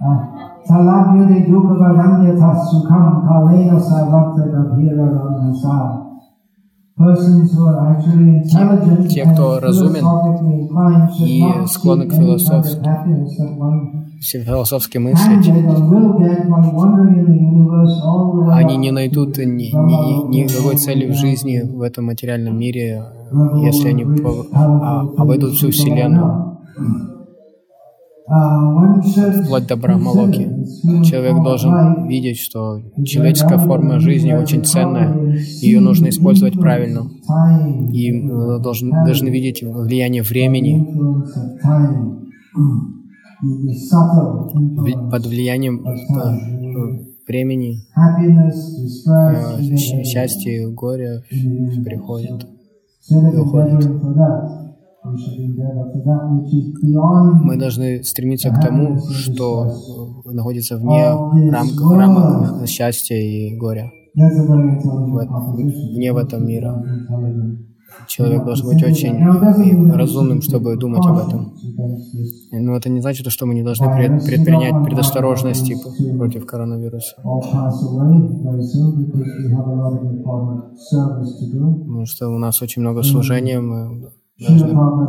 uh, 0.00 0.36
Talapyate 0.68 1.46
dukavadanyata 1.46 2.50
sukham 2.68 3.22
kalena 3.26 3.78
savakta 3.78 4.44
gabhira 4.52 5.06
ramnasa. 5.14 6.02
Persons 6.98 7.52
who 7.52 7.66
are 7.66 7.92
actually 7.92 8.40
intelligent 8.40 9.10
те, 9.10 9.24
кто 9.24 9.54
and 9.54 9.62
разумен 9.62 10.00
philosophically 10.00 10.54
inclined 10.60 11.12
should 11.14 11.28
и 11.28 11.40
not 11.44 11.68
склонны 11.68 12.04
seek 12.04 12.10
к 12.10 12.14
any 12.14 12.26
kind 12.26 12.30
of 12.30 14.09
философски- 14.21 14.21
happiness 14.21 14.21
that 14.21 14.21
one 14.21 14.21
все 14.21 14.43
философские 14.43 15.01
can 15.01 15.03
мысли, 15.03 15.33
get 15.39 15.65
or 15.65 15.79
will 15.89 16.19
get 16.19 16.47
by 16.47 16.61
wandering 16.73 17.17
in 17.17 17.25
the 17.25 17.33
universe 17.33 17.99
all 18.03 18.31
the 18.33 18.47
way 18.47 18.63
они 18.63 18.77
не 18.77 18.91
найдут 18.91 19.37
ни, 19.37 19.71
ни- 19.73 20.41
никакой 20.43 20.75
цели 20.77 21.11
в 21.11 21.15
жизни 21.15 21.61
в 21.63 21.81
этом 21.81 22.05
материальном 22.05 22.57
мире, 22.57 23.03
если 23.63 23.89
они 23.89 24.05
по- 24.05 24.45
а, 24.53 25.01
обойдут 25.17 25.53
всю 25.53 25.71
Вселенную, 25.71 26.57
вплоть 29.43 29.67
до 29.67 29.75
Брахмалоки. 29.75 30.47
Человек 31.03 31.43
должен 31.43 32.07
видеть, 32.07 32.39
что 32.39 32.79
человеческая 33.05 33.57
форма 33.57 33.99
жизни 33.99 34.33
очень 34.33 34.63
ценная, 34.63 35.35
ее 35.61 35.79
нужно 35.81 36.07
использовать 36.09 36.53
правильно. 36.59 37.01
И 37.91 38.11
мы 38.11 38.59
должен, 38.59 38.91
должны 38.91 39.29
видеть 39.29 39.63
влияние 39.63 40.21
времени. 40.23 40.85
Под 45.11 45.25
влиянием 45.25 45.75
э, 45.85 47.05
времени 47.27 47.77
э, 49.07 49.77
щ- 49.77 50.03
счастье 50.03 50.63
и 50.63 50.65
горе 50.73 51.23
приходят. 51.83 52.47
Мы 57.43 57.57
должны 57.57 58.03
стремиться 58.03 58.49
к 58.49 58.59
тому, 58.61 58.97
что 58.99 59.65
находится 60.25 60.77
вне 60.77 61.03
рам- 61.51 61.67
рамок 61.99 62.67
счастья 62.67 63.15
и 63.15 63.57
горя, 63.57 63.89
в- 65.15 65.55
вне 65.95 66.13
в 66.13 66.17
этом 66.17 66.45
мира. 66.45 66.83
Человек 68.07 68.43
должен 68.45 68.67
быть 68.67 68.83
очень 68.83 69.17
разумным, 69.93 70.41
чтобы 70.41 70.75
думать 70.77 71.05
об 71.05 71.17
этом. 71.27 71.53
Но 72.51 72.75
это 72.75 72.89
не 72.89 73.01
значит, 73.01 73.31
что 73.31 73.45
мы 73.45 73.53
не 73.55 73.63
должны 73.63 73.87
пред- 73.95 74.25
предпринять 74.25 74.73
предосторожности 74.85 75.73
п- 75.75 76.17
против 76.17 76.45
коронавируса. 76.45 77.15
Потому 81.79 82.05
что 82.05 82.29
у 82.29 82.37
нас 82.37 82.61
очень 82.61 82.81
много 82.81 83.03
служения, 83.03 83.59
мы 83.59 84.09
должны 84.47 84.67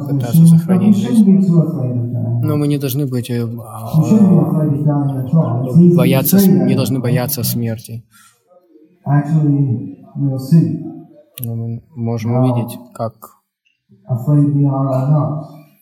пытаться 0.09 0.47
сохранить 0.47 0.97
жизнь. 0.97 1.25
Но 2.45 2.57
мы 2.57 2.67
не 2.69 2.79
должны 2.79 3.07
быть 3.07 3.31
э, 3.31 3.47
бояться, 5.97 6.37
не 6.67 6.75
должны 6.75 6.99
бояться 7.01 7.43
смерти. 7.43 8.05
Но 11.41 11.55
мы 11.55 11.83
можем 11.95 12.33
увидеть, 12.33 12.79
как 12.95 13.15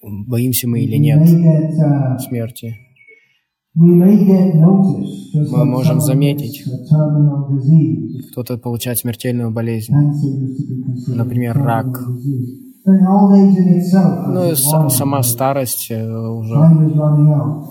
боимся 0.02 0.68
мы 0.68 0.80
или 0.80 0.96
нет 0.96 1.20
uh, 1.28 2.18
смерти. 2.18 2.76
Мы 3.74 5.64
можем 5.64 6.00
заметить. 6.00 6.64
Кто-то 8.32 8.58
получает 8.58 8.98
смертельную 8.98 9.52
болезнь, 9.52 9.94
например, 11.06 11.56
рак. 11.56 11.86
Ну 12.84 14.50
и 14.50 14.54
сама 14.54 15.22
старость 15.22 15.90
э, 15.90 16.10
уже 16.10 16.54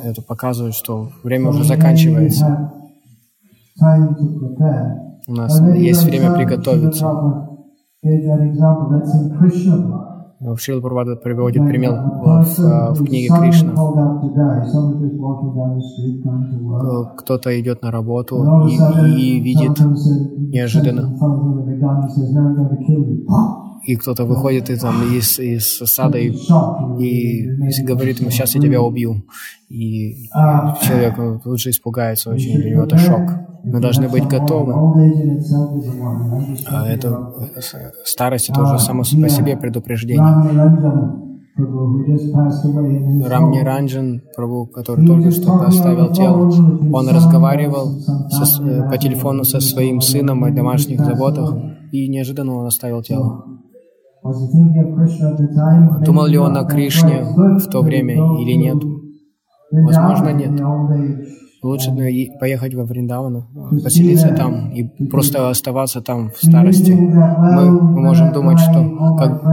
это 0.03 0.21
показывает, 0.21 0.75
что 0.75 1.09
время 1.23 1.49
уже 1.49 1.63
заканчивается. 1.63 2.71
У 5.27 5.33
нас 5.33 5.59
есть 5.75 6.03
время 6.03 6.33
приготовиться. 6.33 7.48
Шрила 10.57 10.79
Прабхупада 10.79 11.15
приводит 11.17 11.61
пример 11.67 11.91
в, 11.91 12.57
в- 12.93 13.05
книге 13.05 13.27
Кришна. 13.41 13.73
Э, 16.81 17.15
Кто-то 17.17 17.59
идет 17.59 17.81
на 17.81 17.91
работу 17.91 18.37
и, 18.69 18.77
и 19.17 19.39
видит, 19.41 19.77
неожиданно. 20.53 21.01
И 23.85 23.95
кто-то 23.95 24.25
выходит 24.25 24.69
из, 24.69 24.81
там, 24.81 25.01
из, 25.03 25.39
из 25.39 25.77
сада 25.77 26.17
и, 26.17 26.29
и, 26.99 27.43
и 27.43 27.83
говорит 27.83 28.19
ему, 28.19 28.29
сейчас 28.29 28.55
я 28.55 28.61
тебя 28.61 28.81
убью. 28.81 29.23
И 29.69 30.27
человек 30.81 31.43
тут 31.43 31.59
же 31.59 31.69
испугается 31.69 32.31
очень, 32.31 32.59
для 32.59 32.71
него 32.71 32.83
это 32.83 32.97
шок. 32.97 33.21
Мы 33.63 33.79
должны 33.79 34.07
быть 34.07 34.25
готовы. 34.27 34.73
А 36.67 36.87
это 36.87 37.33
старость 38.05 38.49
это 38.49 38.61
уже 38.61 38.79
само 38.79 39.03
по 39.03 39.29
себе 39.29 39.57
предупреждение. 39.57 41.29
Рамни. 43.27 43.59
Ранджан, 43.59 44.21
Прабу, 44.35 44.65
который 44.67 45.05
только 45.05 45.31
что 45.31 45.61
оставил 45.61 46.13
тело, 46.13 46.49
он 46.93 47.09
разговаривал 47.09 47.99
со 48.29 48.63
э, 48.63 48.89
по 48.89 48.97
телефону 48.97 49.43
со 49.43 49.59
своим 49.59 49.99
сыном 49.99 50.45
о 50.45 50.51
домашних 50.51 51.03
заботах, 51.03 51.53
и 51.91 52.07
неожиданно 52.07 52.55
он 52.55 52.65
оставил 52.65 53.01
тело. 53.03 53.58
Думал 56.05 56.25
ли 56.27 56.37
он 56.37 56.57
о. 56.57 56.65
Кришне 56.65 57.23
в 57.23 57.67
то 57.67 57.81
время 57.81 58.15
или 58.41 58.53
нет? 58.53 58.77
Возможно, 59.71 60.29
нет. 60.33 60.51
Лучше 61.61 61.91
поехать 62.39 62.73
во 62.73 62.85
Вриндавану, 62.85 63.47
поселиться 63.83 64.29
там 64.29 64.69
и 64.71 65.07
просто 65.09 65.49
оставаться 65.49 65.99
там 66.01 66.29
в 66.31 66.37
старости. 66.37 66.91
Мы, 66.93 67.69
мы 67.71 67.99
можем 68.01 68.31
думать, 68.31 68.59
что 68.59 68.79
как- 69.17 69.43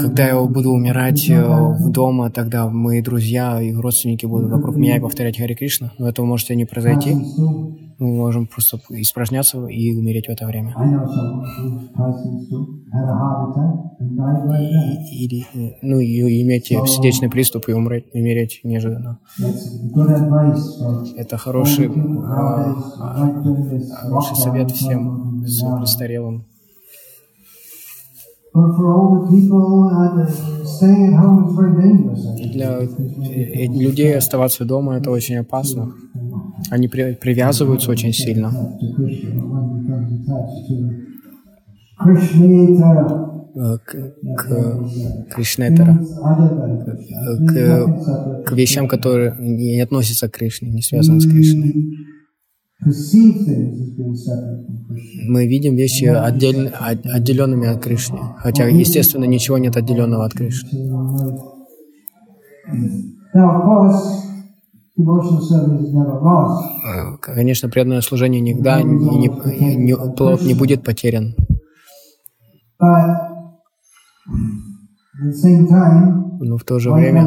когда 0.00 0.26
я 0.26 0.42
буду 0.42 0.70
умирать 0.70 1.30
э, 1.30 1.42
в 1.80 1.90
дома, 1.90 2.30
тогда 2.30 2.68
мои 2.68 3.00
друзья 3.00 3.58
и 3.62 3.72
родственники 3.74 4.26
будут 4.26 4.50
вокруг 4.50 4.76
меня 4.76 4.96
и 4.98 5.00
повторять 5.00 5.38
Хари 5.38 5.54
Кришна. 5.54 5.92
Но 5.98 6.08
этого 6.10 6.26
может 6.26 6.50
и 6.50 6.56
не 6.56 6.66
произойти. 6.66 7.16
Мы 7.98 8.16
можем 8.16 8.46
просто 8.46 8.80
испражняться 8.90 9.66
и 9.66 9.94
умереть 9.94 10.26
в 10.26 10.30
это 10.30 10.46
время. 10.46 10.74
Then. 13.56 13.94
Или, 15.12 15.46
э, 15.54 15.78
ну, 15.82 15.98
и 15.98 16.42
иметь 16.42 16.66
сердечный 16.66 17.30
приступ 17.30 17.68
и 17.68 17.72
умереть, 17.72 18.06
умереть 18.14 18.60
неожиданно. 18.64 19.18
Это 21.16 21.36
хороший, 21.36 21.88
а, 21.88 22.74
а, 22.98 23.42
хороший 24.02 24.36
совет 24.36 24.70
всем 24.70 25.44
престарелым. 25.78 26.44
Uh, 28.54 28.70
think. 30.80 31.14
Для 32.52 32.78
э, 32.78 33.66
людей 33.66 34.16
оставаться 34.16 34.64
дома 34.64 34.96
это 34.96 35.10
очень 35.10 35.36
опасно. 35.36 35.92
Они 36.70 36.88
при- 36.88 37.14
привязываются 37.14 37.90
очень 37.90 38.12
сильно 38.12 38.50
э, 43.56 43.78
к, 43.84 43.90
к 44.36 45.34
Кришнетера, 45.34 45.98
Krishna. 46.00 46.84
э, 47.46 47.46
к, 47.46 48.44
к 48.46 48.52
вещам, 48.52 48.88
которые 48.88 49.36
не 49.38 49.80
относятся 49.80 50.28
к 50.28 50.32
Кришне, 50.32 50.70
не 50.70 50.82
связаны 50.82 51.20
с 51.20 51.26
Кришной. 51.30 51.72
Мы 55.28 55.46
видим 55.46 55.76
вещи 55.76 56.04
отдель- 56.06 56.68
от- 56.68 57.06
отделенными 57.06 57.68
от 57.68 57.82
Кришны, 57.82 58.18
хотя, 58.38 58.64
естественно, 58.66 59.24
ничего 59.24 59.58
нет 59.58 59.76
отделенного 59.76 60.24
от 60.26 60.32
Кришны. 60.32 60.68
Конечно, 67.20 67.68
преданное 67.68 68.00
служение 68.00 68.40
никогда 68.40 68.80
не, 68.82 69.28
не- 69.28 69.74
не- 69.76 69.96
плод 70.16 70.42
не 70.42 70.54
будет 70.54 70.84
потерян. 70.84 71.34
Но 76.40 76.56
в 76.58 76.64
то 76.64 76.78
же 76.78 76.90
время? 76.92 77.22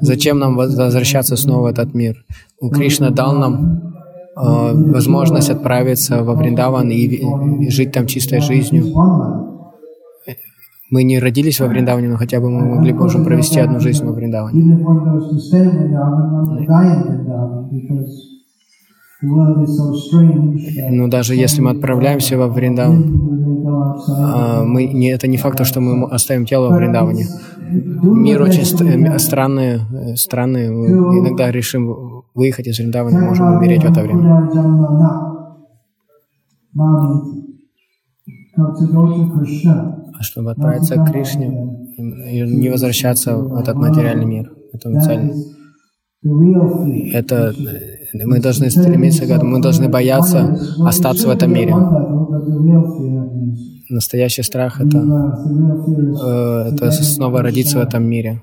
Зачем 0.00 0.38
нам 0.38 0.54
воз- 0.56 0.74
возвращаться 0.76 1.36
снова 1.36 1.62
в 1.62 1.66
этот 1.66 1.94
мир? 1.94 2.24
У 2.60 2.70
Кришна 2.70 3.10
дал 3.10 3.34
нам 3.34 3.92
э, 4.36 4.72
возможность 4.92 5.50
отправиться 5.50 6.22
во 6.24 6.34
Вриндаван 6.34 6.90
и, 6.90 6.96
и 7.64 7.70
жить 7.70 7.92
там 7.92 8.06
чистой 8.06 8.40
жизнью. 8.40 8.84
Мы 10.92 11.04
не 11.04 11.18
родились 11.18 11.58
во 11.58 11.68
Вриндаване, 11.68 12.08
но 12.08 12.16
хотя 12.16 12.38
бы 12.38 12.50
мы 12.50 12.76
могли 12.76 12.92
бы 12.92 13.06
уже 13.06 13.18
провести 13.24 13.58
одну 13.58 13.80
жизнь 13.80 14.04
во 14.04 14.12
Вриндаване. 14.12 14.76
To 19.22 19.28
Но 20.90 21.08
даже 21.08 21.34
если 21.34 21.62
мы 21.62 21.70
отправляемся 21.70 22.36
во 22.36 22.48
Вриндаван, 22.48 23.02
go 23.64 23.94
а, 24.06 24.64
мы, 24.64 24.86
не, 24.86 25.08
это 25.08 25.28
не 25.28 25.38
факт, 25.38 25.64
что 25.64 25.80
мы 25.80 26.06
оставим 26.10 26.44
тело 26.44 26.68
в 26.68 26.76
Вриндаване. 26.76 27.26
Мир 28.02 28.42
очень 28.42 28.62
э, 28.62 29.18
странный, 29.18 29.76
э, 29.76 30.16
странный. 30.16 30.70
Мы 30.70 30.88
иногда 31.20 31.50
решим 31.50 32.22
выехать 32.34 32.66
из 32.66 32.78
Вриндавана, 32.78 33.18
можем 33.18 33.56
умереть 33.56 33.82
в 33.82 33.90
это 33.90 34.02
время. 34.02 34.46
А 38.54 40.01
чтобы 40.22 40.52
отправиться 40.52 40.96
к 40.96 41.10
Кришне 41.10 41.48
и 42.30 42.40
не 42.42 42.70
возвращаться 42.70 43.36
в 43.36 43.56
этот 43.56 43.76
материальный 43.76 44.24
мир, 44.24 44.52
это 44.72 45.00
цель. 45.00 45.32
Это 47.12 47.52
мы 48.24 48.40
должны 48.40 48.70
стремиться 48.70 49.26
к 49.26 49.30
этому, 49.30 49.56
мы 49.56 49.62
должны 49.62 49.88
бояться 49.88 50.56
остаться 50.86 51.26
в 51.26 51.30
этом 51.30 51.52
мире. 51.52 51.74
Настоящий 53.90 54.42
страх 54.42 54.80
это, 54.80 54.98
э, 54.98 56.74
это 56.74 56.90
снова 56.92 57.42
родиться 57.42 57.78
в 57.78 57.82
этом 57.82 58.04
мире. 58.04 58.40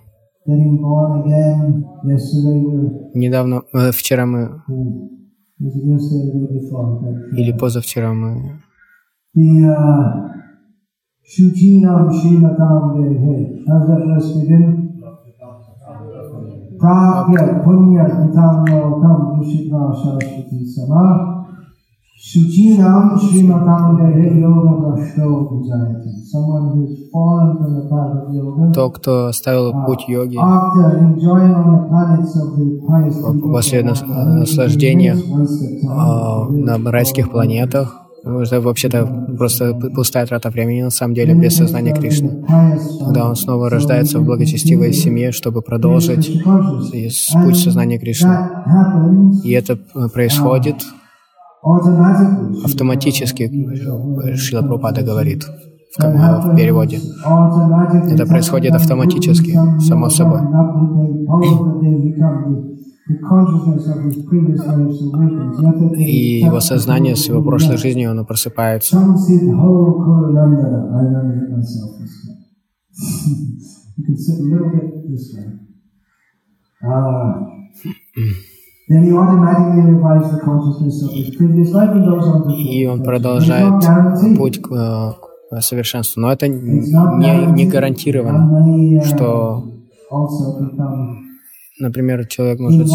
Недавно, 3.14 3.62
э, 3.74 3.92
вчера 3.92 4.26
мы 4.26 4.62
или 7.38 7.52
позавчера 7.58 8.14
мы 8.14 8.62
Shuchinam 11.30 12.10
Shrimatam 12.10 12.96
Dehe. 12.98 13.64
How's 13.68 13.88
that 13.88 14.02
verse 14.08 14.34
begin? 14.42 14.66
Pragya 16.80 17.62
Punya 17.64 18.06
Kitam 18.10 18.66
Lokam 18.66 19.38
Dushitva 19.38 19.94
Saraswati 19.94 20.66
Sama. 20.66 21.46
Shuchinam 22.18 23.14
Shrimatam 23.20 24.00
Dehe 24.00 24.42
Yoga 24.42 24.74
Brashto 24.82 25.46
Bhujayati. 25.46 26.10
Someone 26.26 26.66
who 26.74 26.88
is 26.90 27.10
fallen 27.12 27.58
from 27.58 27.76
the 27.76 27.86
path 27.90 28.28
of 28.28 28.34
yoga. 28.34 28.74
то, 28.74 28.90
кто 28.90 29.28
оставил 29.28 29.74
путь 29.86 30.10
йоги 30.10 30.38
After 30.38 30.98
enjoying 30.98 31.54
on 31.54 31.66
the 31.76 31.90
planets 31.90 32.36
of 32.42 32.58
the 32.58 32.82
pious 32.88 33.16
people, 33.22 33.52
после 33.52 33.84
нас- 33.84 34.02
наслаждения 34.04 35.16
а, 35.88 36.48
на 36.50 36.92
райских 36.92 37.30
планетах. 37.30 38.09
Ну, 38.24 38.42
Это 38.42 38.60
вообще-то 38.62 39.06
просто 39.38 39.74
пустая 39.96 40.26
трата 40.26 40.50
времени, 40.50 40.82
на 40.84 40.90
самом 40.90 41.14
деле, 41.14 41.34
без 41.34 41.56
сознания 41.56 41.94
Кришны. 41.94 42.46
Когда 43.06 43.30
он 43.30 43.36
снова 43.36 43.70
рождается 43.70 44.20
в 44.20 44.26
благочестивой 44.26 44.94
семье, 44.94 45.32
чтобы 45.32 45.62
продолжить 45.62 46.44
путь 47.44 47.58
сознания 47.58 47.98
Кришны. 47.98 48.30
И 49.44 49.52
это 49.52 49.74
э, 49.96 50.08
происходит 50.14 50.76
автоматически, 52.66 53.44
э, 53.44 54.36
Шила 54.36 54.62
Прабхупада 54.62 55.02
говорит 55.02 55.44
в, 55.44 56.02
ко- 56.02 56.10
в 56.42 56.56
переводе. 56.56 57.00
Это 58.14 58.26
происходит 58.26 58.74
автоматически, 58.76 59.58
само 59.80 60.10
собой. 60.10 60.42
И 65.98 66.40
его 66.40 66.60
сознание 66.60 67.16
с 67.16 67.28
его 67.28 67.42
прошлой 67.42 67.78
жизнью, 67.78 68.12
оно 68.12 68.26
просыпается. 68.26 68.98
Ah. 76.82 77.60
И 78.90 79.12
он 82.88 83.04
продолжает 83.04 83.84
путь 84.36 84.60
к, 84.62 84.72
э, 84.72 85.12
к 85.52 85.62
совершенству. 85.62 86.22
Но 86.22 86.32
это 86.32 86.48
не, 86.48 87.54
не 87.54 87.70
uh, 87.70 89.04
что, 89.04 89.66
например, 91.80 92.28
человек 92.28 92.60
может 92.60 92.88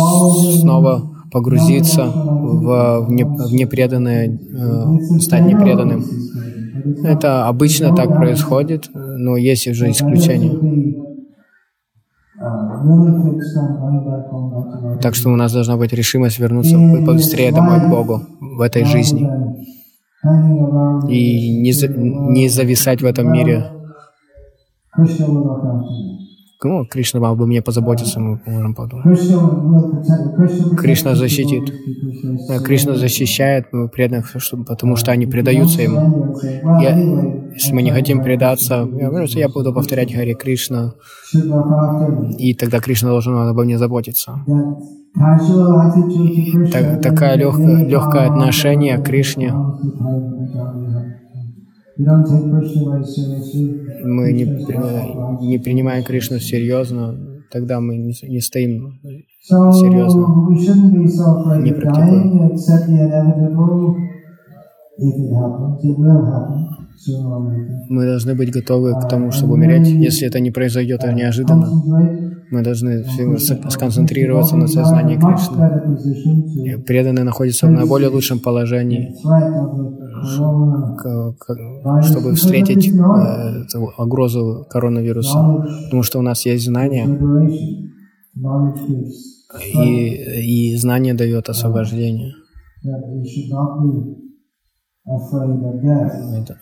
снова 0.61 1.11
погрузиться 1.33 2.05
в, 2.07 3.07
в, 3.07 3.11
не, 3.11 3.25
в 3.25 3.53
непреданное, 3.53 4.29
э, 4.29 5.19
стать 5.21 5.47
непреданным. 5.47 6.05
Это 7.03 7.49
обычно 7.49 7.95
так 7.95 8.15
происходит, 8.15 8.91
но 8.95 9.37
есть 9.37 9.67
уже 9.67 9.91
исключения. 9.91 10.53
Так 15.01 15.15
что 15.15 15.31
у 15.31 15.37
нас 15.37 15.53
должна 15.53 15.77
быть 15.77 15.93
решимость 15.93 16.39
вернуться 16.39 16.77
побыстрее 17.07 17.53
домой 17.53 17.81
к 17.81 17.89
Богу 17.89 18.21
в 18.41 18.61
этой 18.61 18.85
жизни 18.85 19.29
и 21.09 21.61
не, 21.61 21.73
за- 21.73 21.89
не 21.89 22.49
зависать 22.49 23.03
в 23.03 23.05
этом 23.07 23.33
мире. 23.33 23.71
Ну, 26.65 26.87
Кришна 26.87 27.21
мог 27.21 27.37
бы 27.37 27.47
мне 27.47 27.61
позаботиться, 27.63 28.21
мы 28.21 28.41
можем 28.47 28.75
подумать. 28.75 29.19
Кришна 30.79 31.15
защитит. 31.15 31.73
Кришна 32.65 32.95
защищает 32.97 33.67
преданных, 33.93 34.33
потому 34.67 34.97
что 34.97 35.13
они 35.13 35.27
предаются 35.27 35.83
Ему. 35.83 36.35
Я, 36.81 36.99
если 37.55 37.73
мы 37.75 37.83
не 37.83 37.91
хотим 37.91 38.23
предаться, 38.23 38.89
я 39.39 39.49
буду 39.49 39.73
повторять 39.75 40.15
Хари 40.15 40.33
Кришна, 40.35 40.95
и 42.39 42.55
тогда 42.55 42.81
Кришна 42.81 43.11
должен 43.11 43.37
обо 43.37 43.63
мне 43.65 43.79
заботиться. 43.79 44.41
Так- 46.73 47.03
такая 47.03 47.37
легкое, 47.37 47.85
легкое 47.87 48.27
отношение 48.27 48.97
к 48.99 49.05
Кришне. 49.05 49.53
Мы 54.03 54.33
не, 54.33 54.45
не 55.47 55.59
принимаем 55.59 56.05
Кришну 56.05 56.39
серьезно, 56.39 57.17
тогда 57.51 57.81
мы 57.81 57.97
не, 57.97 58.15
не 58.23 58.41
стоим 58.41 59.01
серьезно. 59.43 60.27
не 61.63 61.73
практикуем. 61.73 62.59
Мы 67.89 68.07
должны 68.07 68.35
быть 68.35 68.51
готовы 68.53 68.93
к 69.01 69.09
тому, 69.09 69.31
чтобы 69.31 69.55
умереть, 69.55 69.89
если 69.89 70.27
это 70.27 70.41
не 70.41 70.51
произойдет 70.51 71.03
неожиданно. 71.13 71.67
Мы 72.51 72.63
должны 72.63 73.05
с- 73.05 73.71
сконцентрироваться 73.71 74.57
на 74.57 74.67
сознании 74.69 75.17
Кришны. 75.17 76.69
И 76.69 76.77
Преданные 76.83 77.25
находятся 77.25 77.67
в 77.67 77.71
наиболее 77.71 78.09
лучшем 78.09 78.39
положении, 78.41 79.15
чтобы 82.03 82.35
встретить 82.35 82.89
э, 82.89 84.03
угрозу 84.03 84.67
коронавируса. 84.71 85.39
Потому 85.85 86.03
что 86.03 86.19
у 86.19 86.23
нас 86.23 86.47
есть 86.47 86.65
знания, 86.65 87.07
и, 89.75 90.73
и 90.73 90.77
знание 90.77 91.15
дает 91.15 91.49
освобождение. 91.49 92.33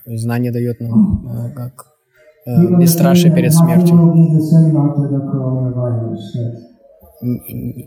И 0.07 0.16
знание 0.16 0.53
дает 0.53 0.81
нам 0.81 1.27
э, 1.51 1.55
как 1.55 1.91
бесстрашие 2.46 3.33
перед 3.33 3.52
смертью. 3.55 3.96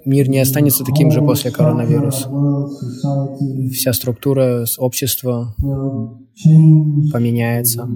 Мир 0.05 0.29
не 0.29 0.39
останется 0.39 0.83
таким 0.85 1.11
же 1.11 1.21
после 1.21 1.51
коронавируса. 1.51 2.29
Вся 3.73 3.91
структура 3.93 4.63
общества 4.77 5.53
поменяется. 7.11 7.89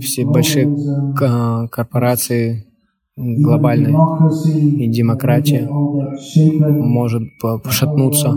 Все 0.00 0.24
большие 0.24 0.66
корпорации 1.70 2.64
м, 3.18 3.42
глобальные 3.42 3.94
и 4.78 4.88
демократия 4.90 5.68
может 5.70 7.22
по- 7.40 7.58
пошатнуться, 7.58 8.28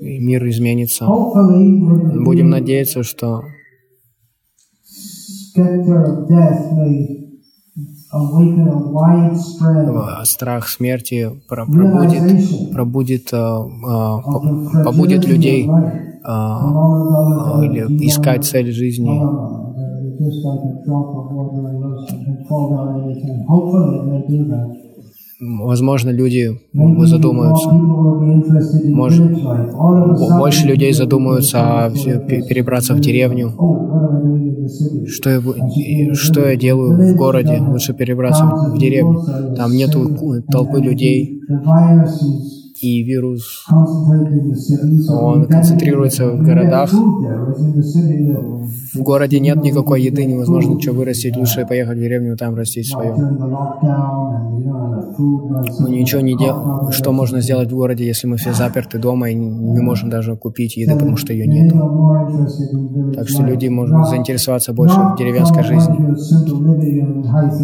мир 0.00 0.46
изменится. 0.48 1.06
Будем 1.06 2.48
надеяться, 2.50 3.02
что 3.02 3.40
э, 3.40 3.42
страх 10.24 10.68
смерти 10.68 11.30
про- 11.48 11.66
пробудит, 11.66 12.72
пробудит, 12.72 13.30
по- 13.30 14.84
побудит 14.84 15.26
людей 15.26 15.66
э, 15.66 15.70
э, 16.26 17.64
или 17.66 18.06
искать 18.06 18.44
цель 18.44 18.72
жизни. 18.72 19.20
Возможно, 25.40 26.10
люди 26.10 26.60
задумаются. 27.06 27.68
Может, 27.70 29.32
бо- 29.32 30.38
больше 30.38 30.66
людей 30.66 30.92
задумаются 30.92 31.86
о 31.86 31.90
перебраться 31.90 32.94
в 32.94 33.00
деревню. 33.00 33.52
Что 35.06 35.30
я, 35.30 36.14
что 36.14 36.40
я 36.48 36.56
делаю 36.56 37.14
в 37.14 37.16
городе? 37.16 37.60
Лучше 37.60 37.92
перебраться 37.94 38.44
в 38.44 38.78
деревню. 38.78 39.20
Там 39.56 39.72
нету 39.72 40.08
ку- 40.16 40.40
толпы 40.50 40.80
людей. 40.80 41.40
И 42.84 43.02
вирус, 43.02 43.64
Он 45.10 45.46
концентрируется 45.46 46.30
в 46.30 46.42
городах. 46.42 46.92
в 46.92 49.02
городе 49.02 49.40
нет 49.40 49.62
никакой 49.62 50.02
еды, 50.02 50.24
невозможно 50.24 50.74
ничего 50.74 50.96
вырастить, 50.96 51.36
лучше 51.36 51.66
поехать 51.66 51.96
в 51.96 52.00
деревню, 52.00 52.36
там 52.36 52.54
растить 52.54 52.86
свое. 52.86 53.14
Мы 55.16 55.90
ничего 55.90 56.20
не 56.20 56.36
делаем. 56.36 56.90
Что 56.92 57.12
можно 57.12 57.40
сделать 57.40 57.70
в 57.70 57.74
городе, 57.74 58.06
если 58.06 58.26
мы 58.26 58.36
все 58.36 58.52
заперты 58.52 58.98
дома 58.98 59.30
и 59.30 59.34
не 59.34 59.80
можем 59.80 60.10
даже 60.10 60.36
купить 60.36 60.76
еды, 60.76 60.94
потому 60.94 61.16
что 61.16 61.32
ее 61.32 61.46
нет? 61.46 61.72
Так 63.14 63.28
что 63.28 63.42
люди 63.42 63.68
могут 63.68 64.08
заинтересоваться 64.08 64.72
больше 64.72 64.96
в 64.96 65.16
деревенской 65.18 65.62
жизни. 65.62 65.94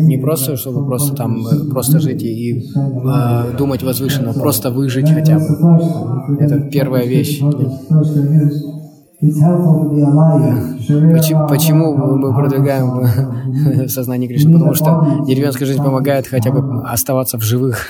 Не 0.06 0.16
просто, 0.16 0.56
чтобы 0.56 0.86
просто 0.86 1.16
там 1.16 1.46
э, 1.46 1.70
просто 1.70 2.00
жить 2.00 2.22
и, 2.22 2.50
и, 2.50 2.60
э, 2.60 3.56
думать 3.56 3.82
возвышенно, 3.82 4.32
просто 4.32 4.70
выжить 4.70 5.09
хотя 5.14 5.36
That's 5.36 5.48
the 5.48 5.60
бы. 5.60 6.38
Это 6.38 6.60
первая 6.70 7.06
вещь. 7.06 7.40
Почему, 9.20 11.46
почему 11.46 11.94
мы 11.94 12.34
продвигаем 12.34 13.00
э, 13.00 13.88
сознание 13.88 14.28
Кришны? 14.28 14.54
Потому 14.54 14.72
что 14.72 15.24
деревенская 15.26 15.66
жизнь 15.66 15.82
помогает 15.82 16.26
хотя 16.26 16.50
бы 16.50 16.82
оставаться 16.84 17.36
в 17.36 17.42
живых. 17.42 17.84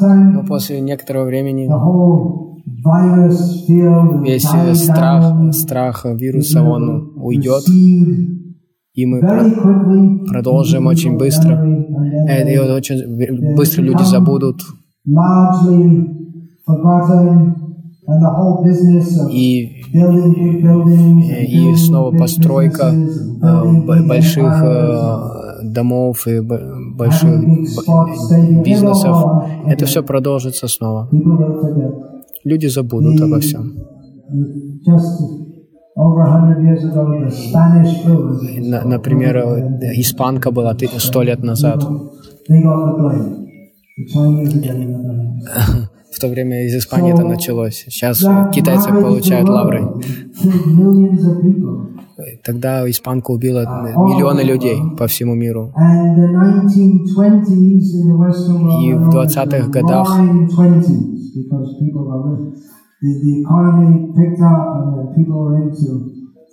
Time, 0.00 0.32
Но 0.32 0.44
после 0.44 0.80
некоторого 0.80 1.24
времени 1.24 1.68
весь 4.24 4.48
э, 4.52 4.74
страх, 4.74 5.52
страх 5.52 6.04
вируса, 6.04 6.62
он 6.62 7.12
уйдет, 7.16 7.62
и 8.94 9.06
мы 9.06 9.20
продолжим 10.28 10.86
очень 10.86 11.16
быстро. 11.16 11.52
Э, 12.28 12.52
И 12.52 12.58
очень 12.58 13.54
быстро 13.56 13.82
люди 13.82 14.02
забудут, 14.04 14.60
и, 19.30 19.82
и 21.72 21.76
снова 21.76 22.16
постройка 22.16 22.92
э, 22.92 24.02
больших 24.06 24.62
э, 24.62 25.62
домов 25.64 26.26
и 26.26 26.40
больших 26.96 27.40
бизнесов. 28.64 29.16
Это 29.66 29.86
все 29.86 30.02
продолжится 30.02 30.68
снова. 30.68 31.08
Люди 32.44 32.66
забудут 32.66 33.20
обо 33.20 33.38
всем. 33.40 33.72
Например, 38.84 39.36
э, 39.36 39.92
испанка 40.00 40.50
была 40.50 40.74
сто 40.98 41.22
лет 41.22 41.42
назад. 41.42 41.82
В 46.12 46.20
то 46.20 46.28
время 46.28 46.66
из 46.66 46.74
Испании 46.74 47.12
это 47.12 47.24
началось. 47.24 47.84
Сейчас 47.88 48.24
китайцы 48.54 48.88
получают 48.90 49.48
лавры. 49.48 49.86
Тогда 52.44 52.88
испанка 52.88 53.30
убила 53.30 53.60
миллионы 53.60 54.42
людей 54.42 54.78
по 54.98 55.06
всему 55.06 55.34
миру. 55.34 55.72
And 55.76 56.16
the 56.16 56.26
1920s 56.28 57.94
in 57.98 58.08
the 58.08 58.16
Western 58.16 58.62
world 58.62 58.82
И 58.82 58.92
в 58.92 58.96
were 58.96 59.10
known 59.10 59.26
as 59.26 59.36
20-х 59.36 59.66
the 59.66 59.70
годах 59.70 60.08
roaring 63.02 63.10
20s 63.10 63.10
because 63.10 63.10
people 63.10 63.10
were 63.10 63.10
the, 63.10 63.10
the 63.22 63.32
economy 63.42 64.12
picked 64.16 64.40
up 64.40 64.62
and 64.76 65.14
people 65.16 65.38
were 65.42 65.58
into 65.62 65.90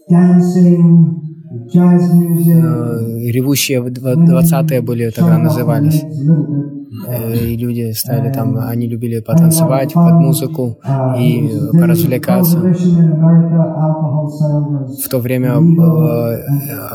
dancing. 0.09 1.15
Э, 1.51 3.31
Ревущие 3.31 3.81
в 3.81 3.87
дв- 3.87 4.15
20-е 4.15 4.81
были 4.81 5.09
тогда 5.09 5.37
назывались. 5.37 6.03
Э, 7.07 7.35
И 7.35 7.57
люди 7.57 7.91
стали 7.93 8.31
там, 8.31 8.57
они 8.57 8.87
любили 8.87 9.19
потанцевать 9.19 9.93
под 9.93 10.13
музыку 10.13 10.77
и 11.19 11.49
поразвлекаться. 11.71 12.57
В 15.05 15.09
то 15.09 15.19
время 15.19 15.49
э, 15.53 16.37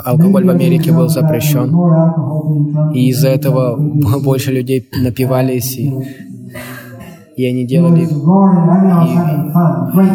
алкоголь 0.05 0.44
в 0.44 0.50
Америке 0.50 0.92
был 0.92 1.09
запрещен. 1.09 1.70
И 2.94 3.09
из-за 3.11 3.28
этого 3.28 3.76
больше 4.24 4.52
людей 4.52 4.88
напивались, 5.02 5.76
и, 5.78 5.92
и 7.37 7.45
они 7.47 7.66
делали, 7.66 8.03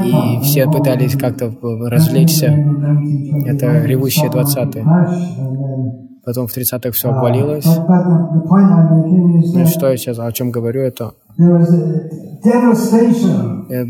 и 0.05 0.39
все 0.41 0.65
пытались 0.65 1.15
как-то 1.15 1.51
развлечься. 1.89 2.47
Это 3.45 3.85
ревущие 3.85 4.29
20-е. 4.29 4.85
Потом 6.25 6.47
в 6.47 6.55
30-х 6.55 6.91
все 6.91 7.09
обвалилось. 7.09 7.65
Ну, 9.53 9.65
что 9.65 9.89
я 9.89 9.97
сейчас 9.97 10.19
о 10.19 10.31
чем 10.31 10.51
говорю, 10.51 10.81
это 10.81 11.13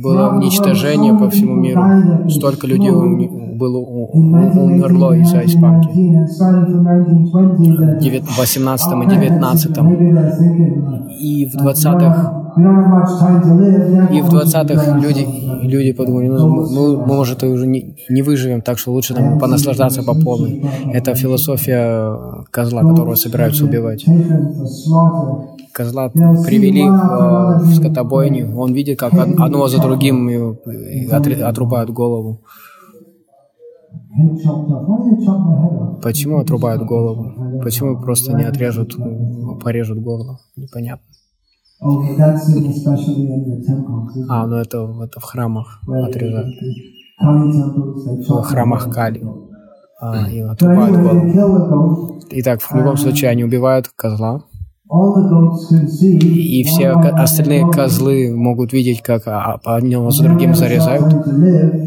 было 0.02 0.30
уничтожение 0.36 1.14
по 1.14 1.30
всему 1.30 1.56
миру. 1.56 1.82
Столько 2.30 2.68
людей 2.68 2.91
было, 2.91 3.78
умерло 3.78 5.14
из-за 5.14 5.45
испанки. 5.45 5.88
В 5.89 5.93
девят- 8.00 8.24
18 8.38 9.04
и 9.04 9.08
19 9.08 9.78
и 11.20 11.45
в 11.45 11.56
20-х 11.56 12.36
и 14.12 14.22
в 14.22 14.30
20-х 14.34 14.97
люди, 15.00 15.26
люди 15.62 15.93
подумали, 15.93 16.28
ну, 16.28 16.47
мы, 16.47 16.97
мы, 16.97 17.16
может, 17.16 17.43
уже 17.43 17.68
не, 17.68 17.95
не 18.10 18.22
выживем, 18.22 18.62
так 18.62 18.78
что 18.80 18.91
лучше 18.91 19.14
нам 19.14 19.39
понаслаждаться 19.39 20.04
по 20.04 20.14
полной. 20.14 20.66
Это 20.93 21.16
философия 21.16 22.16
козла, 22.52 22.82
которого 22.82 23.16
собираются 23.16 23.66
убивать. 23.66 24.06
Козла 25.74 26.10
привели 26.46 26.84
э, 26.84 26.90
в 27.64 27.76
скотобойню, 27.76 28.58
он 28.58 28.74
видит, 28.74 29.00
как 29.00 29.14
од- 29.14 29.40
одного 29.40 29.68
за 29.68 29.82
другим 29.82 30.28
э, 30.30 31.44
отрубают 31.44 31.90
голову. 31.92 32.42
Почему 36.02 36.40
отрубают 36.40 36.84
голову? 36.84 37.60
Почему 37.64 38.02
просто 38.02 38.34
не 38.34 38.44
отрежут, 38.44 38.96
порежут 39.64 40.00
голову? 40.00 40.38
Непонятно. 40.56 41.06
А, 44.30 44.48
ну 44.48 44.56
это, 44.58 44.78
это 45.04 45.20
в 45.20 45.24
храмах 45.24 45.82
отрезают. 45.88 46.56
В 48.28 48.42
храмах 48.44 48.90
Кали. 48.94 49.24
А, 50.02 50.30
и 50.30 50.40
отрубают 50.42 50.98
голову. 50.98 52.20
Итак, 52.32 52.62
в 52.62 52.76
любом 52.76 52.98
случае 52.98 53.30
они 53.32 53.44
убивают 53.44 53.88
козла, 53.96 54.44
И 54.92 56.64
все 56.64 56.90
остальные 56.90 57.70
козлы 57.72 58.34
могут 58.36 58.74
видеть, 58.74 59.04
как 59.04 59.28
а, 59.28 59.60
одного 59.64 60.10
за 60.10 60.24
другим 60.24 60.56
зарезают, 60.56 61.14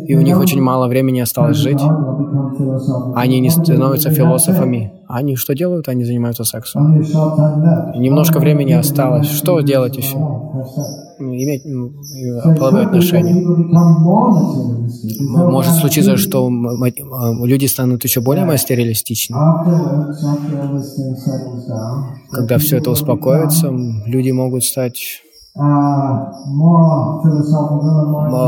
и 0.09 0.15
у 0.15 0.21
них 0.21 0.39
очень 0.39 0.61
мало 0.63 0.87
времени 0.87 1.19
осталось 1.19 1.57
жить. 1.57 1.83
Они 3.17 3.41
не 3.41 3.51
становятся 3.51 4.11
философами. 4.11 4.93
Они 5.09 5.35
что 5.35 5.55
делают? 5.55 5.89
Они 5.89 6.05
занимаются 6.05 6.45
сексом. 6.45 7.01
Немножко 7.97 8.39
времени 8.39 8.73
осталось. 8.73 9.29
Что 9.29 9.61
делать 9.61 9.97
еще? 9.97 10.17
Иметь 11.43 11.63
materialistic. 11.67 13.23
М- 15.19 15.51
Может 15.51 15.75
случиться, 15.75 16.17
что 16.17 16.49
э, 16.49 17.47
люди 17.47 17.67
станут 17.67 18.05
еще 18.05 18.21
более 18.21 18.45
материалистичны. 18.45 19.37
Когда 22.31 22.59
все 22.59 22.77
это 22.79 22.91
успокоится, 22.91 23.71
люди 24.07 24.31
могут 24.31 24.65
стать 24.65 25.23
uh, 25.57 25.61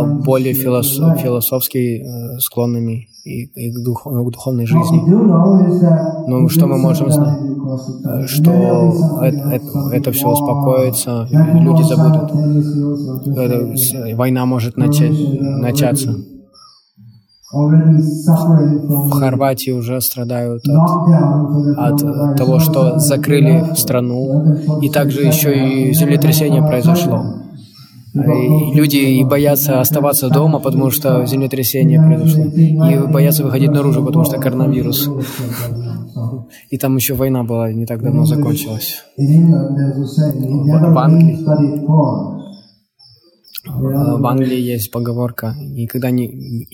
м, 0.05 0.21
более 0.23 0.53
inclined 0.53 0.57
to 0.57 0.65
филос- 0.65 1.01
life. 1.01 1.19
философски 1.23 2.03
э, 2.03 2.39
склонными 2.39 3.09
и, 3.25 3.45
и 3.55 3.73
к, 3.73 3.85
дух- 3.85 4.05
к 4.05 4.31
духовной 4.31 4.67
жизни. 4.67 5.03
Ну, 6.27 6.45
it 6.47 6.49
что 6.49 6.67
мы 6.67 6.79
можем 6.79 7.11
знать? 7.11 7.39
Э, 8.05 8.27
Что 8.27 8.51
это, 9.23 9.49
это, 9.51 9.67
это 9.93 10.13
все 10.13 10.29
успокоится, 10.29 11.27
люди 11.31 11.83
забудут. 11.83 12.31
Это 13.37 14.15
война 14.17 14.47
может 14.47 14.77
начать, 14.77 15.13
начаться. 15.41 16.15
В 17.53 19.11
Хорватии 19.11 19.71
уже 19.71 20.01
страдают 20.01 20.65
от, 20.67 22.03
от 22.03 22.37
того, 22.37 22.59
что 22.59 22.99
закрыли 22.99 23.65
страну, 23.77 24.57
и 24.81 24.89
также 24.89 25.23
еще 25.23 25.53
и 25.55 25.93
землетрясение 25.93 26.63
произошло. 26.63 27.23
И 28.15 28.75
люди 28.75 28.97
и 28.97 29.25
боятся 29.25 29.81
оставаться 29.81 30.29
дома, 30.31 30.59
потому 30.61 30.91
что 30.91 31.27
землетрясение 31.27 32.01
произошло, 32.01 32.45
и 32.45 32.99
боятся 33.13 33.45
выходить 33.45 33.71
наружу, 33.71 34.05
потому 34.05 34.25
что 34.25 34.39
коронавирус. 34.39 35.11
И 36.71 36.79
там 36.79 36.97
еще 36.97 37.15
война 37.15 37.43
была, 37.43 37.73
не 37.73 37.87
так 37.87 38.03
давно 38.03 38.25
закончилась. 38.25 39.05
В 39.17 40.99
Англии. 40.99 41.45
Э, 43.67 43.71
В 44.19 44.27
Англии 44.27 44.61
есть 44.61 44.91
поговорка 44.91 45.55
«никогда 45.61 46.11
не, 46.11 46.27
не, 46.29 46.67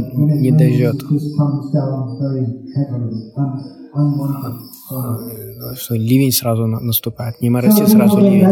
не 0.00 0.50
rains, 0.50 0.56
дойдет». 0.58 0.94
it 0.96 1.08
just 1.10 1.36
comes 1.38 1.70
down 1.74 2.18
very 2.20 2.44
heavily, 2.74 3.32
un- 3.36 3.60
unwanted. 3.94 4.54
Э, 4.90 5.74
Что 5.76 5.94
ливень 5.96 6.32
сразу 6.32 6.66
на- 6.66 6.80
наступает. 6.80 7.40
Не 7.42 7.50
people 7.50 7.86
сразу 7.88 8.18
ливень. 8.20 8.46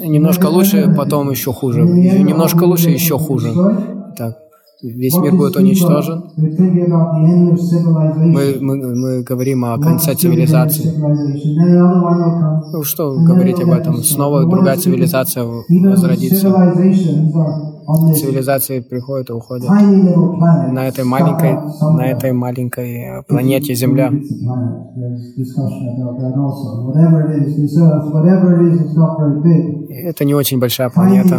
Немножко 0.00 0.46
лучше, 0.46 0.94
потом 0.96 1.30
еще 1.30 1.52
хуже. 1.52 1.80
Еще 1.82 2.22
немножко 2.22 2.64
лучше, 2.64 2.90
еще 2.90 3.18
хуже. 3.18 3.52
Так, 4.16 4.36
весь 4.82 5.16
мир 5.16 5.34
будет 5.34 5.56
уничтожен. 5.56 6.24
Мы, 6.36 8.58
мы, 8.60 8.94
мы 8.94 9.22
говорим 9.22 9.64
о 9.64 9.78
конце 9.78 10.14
цивилизации. 10.14 10.92
Ну 12.72 12.82
что 12.82 13.14
говорить 13.14 13.60
об 13.60 13.70
этом? 13.70 14.02
Снова 14.02 14.46
другая 14.46 14.76
цивилизация 14.76 15.44
возродится. 15.44 16.48
Цивилизации 17.88 18.80
приходят 18.80 19.30
и 19.30 19.32
уходят. 19.32 19.70
На 19.70 20.88
этой 20.88 21.04
маленькой, 21.04 21.58
на 21.80 22.06
этой 22.06 22.32
маленькой 22.32 22.94
э, 22.96 23.22
планете 23.22 23.74
Земля. 23.74 24.12
Это 30.04 30.24
не 30.26 30.34
очень 30.34 30.58
большая 30.58 30.90
планета. 30.90 31.38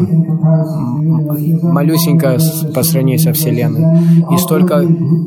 Малюсенькая 1.62 2.40
по 2.74 2.82
сравнению 2.82 3.20
со 3.20 3.32
Вселенной. 3.34 4.00
И 4.34 4.38
столько, 4.38 4.84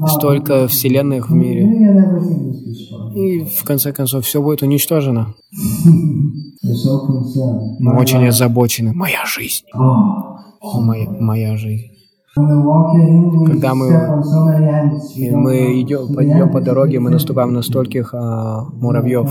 столько 0.09 0.67
вселенных 0.67 1.31
в 1.31 1.35
мире. 1.35 1.63
И 3.15 3.45
в 3.45 3.63
конце 3.65 3.93
концов 3.93 4.25
все 4.25 4.43
будет 4.43 4.63
уничтожено. 4.63 5.35
Мы 7.79 7.97
очень 7.97 8.27
озабочены. 8.27 8.93
Моя 8.93 9.25
жизнь. 9.25 9.67
Моя, 10.63 11.09
моя 11.21 11.57
жизнь. 11.57 11.87
Когда 13.47 13.75
мы- 13.75 13.91
мы 15.37 15.81
идем, 15.83 16.07
идем 16.23 16.51
по 16.51 16.61
дороге, 16.63 16.99
мы 16.99 17.11
наступаем 17.11 17.53
на 17.53 17.61
стольких 17.63 18.15
а, 18.15 18.65
муравьев. 18.73 19.29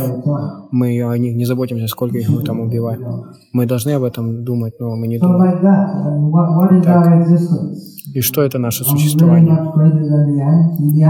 Мы 0.72 1.02
о 1.02 1.18
них 1.18 1.36
не 1.36 1.46
заботимся, 1.46 1.88
сколько 1.88 2.18
их 2.20 2.30
мы 2.30 2.44
там 2.44 2.60
убиваем. 2.60 3.02
Мы 3.54 3.66
должны 3.66 3.92
об 3.92 4.04
этом 4.04 4.44
думать, 4.44 4.74
но 4.80 4.96
мы 4.96 5.08
не 5.08 5.18
думаем. 5.18 5.62
existence? 7.24 7.78
И 8.14 8.22
что 8.22 8.42
это 8.42 8.60
наше 8.60 8.84
существование? 8.84 9.58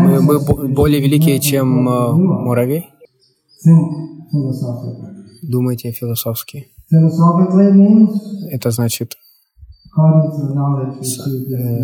Мы, 0.01 0.21
мы 0.21 0.39
более 0.73 1.01
великие, 1.01 1.39
чем 1.39 1.89
а, 1.89 2.13
муравей? 2.13 2.85
Думайте 5.41 5.91
философски. 5.91 6.67
Это 8.51 8.71
значит, 8.71 9.15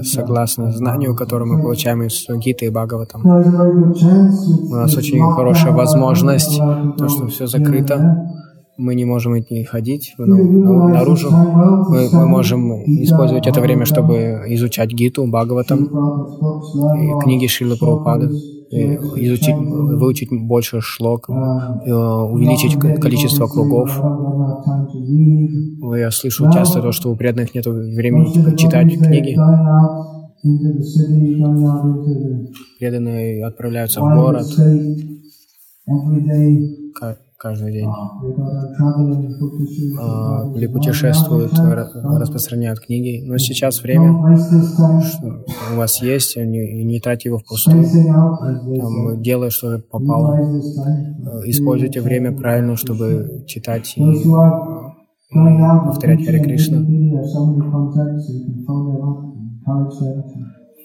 согласно 0.04 0.72
знанию, 0.72 1.16
которое 1.16 1.46
мы 1.46 1.62
получаем 1.62 2.04
из 2.04 2.26
Гиты 2.30 2.66
и 2.66 2.70
Бхагаватам. 2.70 3.26
У 3.26 4.76
нас 4.76 4.96
очень 4.96 5.22
хорошая 5.34 5.74
возможность, 5.74 6.58
то, 6.98 7.10
что 7.10 7.28
все 7.28 7.48
закрыто, 7.48 8.28
мы 8.78 8.94
не 8.96 9.06
можем 9.06 9.38
идти 9.40 9.64
ходить 9.64 10.14
ну, 10.20 10.88
наружу. 10.90 11.32
Мы, 11.32 12.10
мы 12.12 12.28
можем 12.28 12.72
использовать 13.04 13.48
это 13.48 13.60
время, 13.60 13.86
чтобы 13.86 14.44
изучать 14.50 14.92
Гиту, 14.92 15.26
Бхагаватам, 15.26 15.86
и 15.86 17.20
книги 17.24 17.48
Шилы 17.48 17.76
Прабхупады, 17.76 18.30
изучить, 18.72 19.56
выучить 19.56 20.30
больше 20.32 20.82
шлок, 20.82 21.30
э, 21.30 21.34
увеличить 21.34 22.80
количество 23.00 23.48
кругов. 23.48 24.00
Я 25.98 26.12
слышу 26.12 26.52
часто 26.52 26.82
то, 26.82 26.92
что 26.92 27.12
у 27.12 27.16
преданных 27.16 27.56
нет 27.56 27.66
времени 27.66 28.56
читать 28.56 28.94
книги. 28.94 29.38
Преданные 32.80 33.46
отправляются 33.46 34.02
в 34.02 34.16
город 34.16 34.48
каждый 37.38 37.72
день. 37.72 37.88
а, 40.00 40.52
или 40.56 40.68
путешествуют, 40.68 41.54
ра- 41.54 41.88
распространяют 42.20 42.80
книги. 42.80 43.24
Но 43.26 43.38
сейчас 43.38 43.82
время 43.82 44.12
что 45.02 45.44
у 45.74 45.78
вас 45.78 46.02
есть, 46.02 46.36
не, 46.38 46.84
не 46.84 47.00
тратьте 47.00 47.30
его 47.30 47.38
впустую. 47.40 47.84
Там, 48.80 49.22
делай, 49.22 49.50
что 49.50 49.80
попало. 49.92 50.36
Э, 50.38 51.42
Используйте 51.50 52.02
время 52.02 52.32
правильно, 52.36 52.76
чтобы 52.76 53.44
читать 53.48 53.94
и 53.98 54.02
повторять 55.86 56.26
Харе 56.26 56.40
Кришна. 56.44 56.78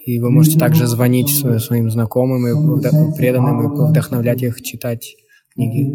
И 0.05 0.19
вы 0.19 0.31
можете 0.31 0.59
также 0.59 0.87
звонить 0.89 1.29
сво- 1.31 1.59
своим 1.61 1.89
знакомым 1.91 2.47
и 2.49 2.53
преданным 3.17 3.63
и 3.63 3.89
вдохновлять 3.91 4.43
их 4.43 4.61
читать 4.61 5.15
книги. 5.55 5.91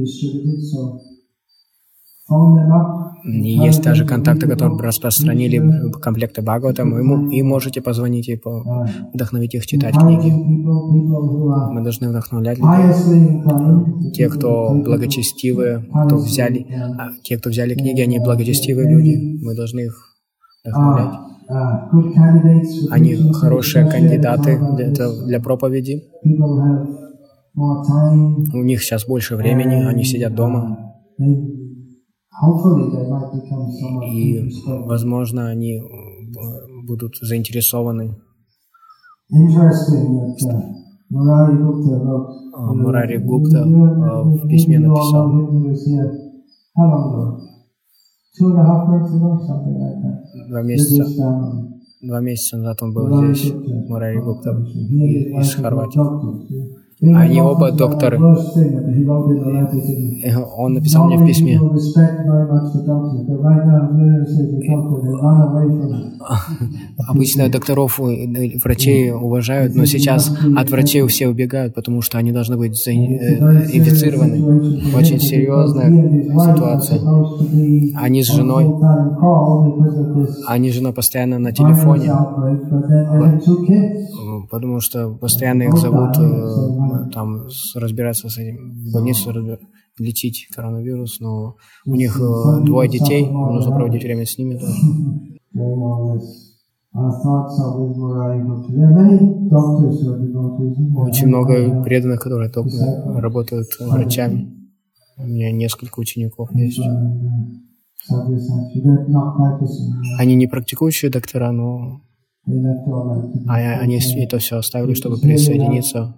И 3.23 3.51
есть 3.67 3.81
даже 3.83 4.05
контакты, 4.05 4.47
которые 4.47 4.77
распространили 4.79 5.59
комплекты 6.01 6.41
Бхагаватам, 6.41 6.89
му- 6.89 7.29
и 7.31 7.41
можете 7.41 7.81
позвонить 7.81 8.27
и 8.29 8.35
по- 8.35 8.63
вдохновить 9.13 9.55
их 9.55 9.65
читать 9.65 9.95
книги. 9.95 10.29
Мы 11.71 11.81
должны 11.83 12.09
вдохновлять 12.09 12.57
людей. 12.57 12.69
Те, 14.13 14.29
кто 14.29 14.73
благочестивые, 14.73 15.85
кто 16.05 16.17
взяли, 16.17 16.65
а, 16.99 17.09
те, 17.23 17.37
кто 17.37 17.49
взяли 17.49 17.75
книги, 17.75 18.01
они 18.01 18.19
благочестивые 18.19 18.89
люди. 18.93 19.39
Мы 19.45 19.55
должны 19.55 19.81
их 19.81 19.95
вдохновлять. 20.65 21.13
Они 22.91 23.15
хорошие 23.31 23.85
кандидаты 23.89 24.59
для, 24.75 24.91
для 25.27 25.39
проповеди. 25.39 26.03
У 28.53 28.63
них 28.63 28.83
сейчас 28.83 29.07
больше 29.07 29.35
времени, 29.35 29.83
они 29.83 30.03
сидят 30.03 30.35
дома. 30.35 30.93
И, 34.11 34.51
возможно, 34.67 35.47
они 35.47 35.77
э, 35.77 35.81
будут 36.85 37.17
заинтересованы. 37.19 38.15
А, 42.53 42.73
Мурари 42.73 43.17
Гупта 43.17 43.63
а, 43.63 44.21
в 44.23 44.47
письме 44.47 44.79
написал. 44.79 45.31
Два 50.47 50.61
месяца, 50.61 51.03
два 52.03 52.19
месяца 52.21 52.57
назад 52.57 52.83
он 52.83 52.93
был 52.93 53.33
здесь, 53.33 53.51
Мурари 53.89 54.19
Гупта, 54.19 54.51
из 54.51 55.55
Хорватии. 55.55 56.76
Они 56.99 57.39
оба 57.39 57.71
докторы. 57.71 58.17
Э, 60.23 60.35
Он 60.57 60.73
написал 60.73 61.05
мне 61.05 61.17
в 61.17 61.27
письме. 61.27 61.59
Обычно 67.07 67.49
докторов 67.49 67.99
и 67.99 68.57
врачей 68.63 69.11
уважают, 69.11 69.75
но 69.75 69.85
сейчас 69.85 70.35
от 70.55 70.71
врачей 70.71 71.05
все 71.07 71.27
убегают, 71.27 71.75
потому 71.75 72.01
что 72.01 72.17
они 72.17 72.31
должны 72.31 72.57
быть 72.57 72.87
э, 72.87 72.91
инфицированы. 72.91 74.97
Очень 74.97 75.19
серьезная 75.19 75.91
ситуация. 76.33 76.99
Они 77.95 78.23
с 78.23 78.27
женой, 78.27 78.65
они 80.47 80.71
с 80.71 80.73
женой 80.73 80.93
постоянно 80.93 81.37
на 81.37 81.51
телефоне, 81.51 82.11
э, 83.69 84.47
потому 84.49 84.79
что 84.79 85.09
постоянно 85.09 85.63
их 85.63 85.77
зовут 85.77 86.17
э, 86.93 87.09
там 87.11 87.49
с- 87.49 87.75
разбираться 87.75 88.29
с 88.29 88.37
этим, 88.37 88.71
в 88.71 88.93
больницу 88.93 89.31
разбир- 89.31 89.59
лечить 89.99 90.47
коронавирус, 90.55 91.19
но 91.19 91.55
у 91.85 91.95
них 91.95 92.19
э, 92.19 92.63
двое 92.65 92.89
детей, 92.89 93.25
нужно 93.53 93.71
проводить 93.75 94.03
время 94.03 94.25
с 94.25 94.37
ними 94.37 94.57
тоже. 94.59 94.73
Очень 101.09 101.27
много 101.27 101.83
преданных, 101.83 102.19
которые 102.21 102.49
только 102.49 102.69
работают 103.19 103.67
врачами. 103.79 104.53
У 105.17 105.23
меня 105.25 105.51
несколько 105.51 105.99
учеников 105.99 106.53
есть. 106.55 106.79
Они 110.19 110.35
не 110.35 110.47
практикующие 110.47 111.11
доктора, 111.11 111.51
но 111.51 112.01
а- 113.47 113.79
они 113.81 113.99
это 114.17 114.37
все 114.39 114.57
оставили, 114.57 114.93
чтобы 114.93 115.17
присоединиться. 115.17 116.15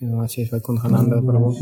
И 0.00 0.06
у 0.06 0.16
нас 0.16 0.36
есть 0.38 0.52
Вайкунхананда 0.52 1.20
Прабhu. 1.22 1.52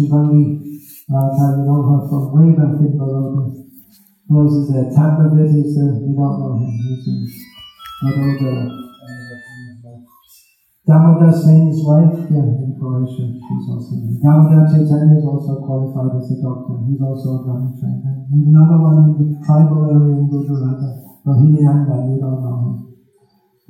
Damodar 10.85 11.33
Singh's 11.33 11.79
wife 11.87 12.29
here 12.29 12.43
in 12.43 12.75
Croatia, 12.77 13.31
she's 13.39 13.69
also 13.71 13.95
Damodar 14.21 14.67
Chaitanya 14.67 15.17
is 15.17 15.25
also 15.25 15.63
qualified 15.65 16.11
as 16.19 16.29
a 16.33 16.43
doctor. 16.43 16.75
He's 16.91 17.01
also 17.01 17.39
a 17.39 17.45
Brahmin 17.45 17.79
trainer. 17.79 18.27
He's 18.29 18.49
number 18.51 18.83
one 18.83 18.99
in 18.99 19.15
the 19.15 19.47
tribal 19.47 19.87
area 19.87 20.19
in 20.19 20.27
Gujarat. 20.29 20.83
Rohini 21.25 21.63
Anga, 21.63 22.03
you 22.11 22.19
don't 22.19 22.43
know 22.43 22.57
him. 22.67 22.92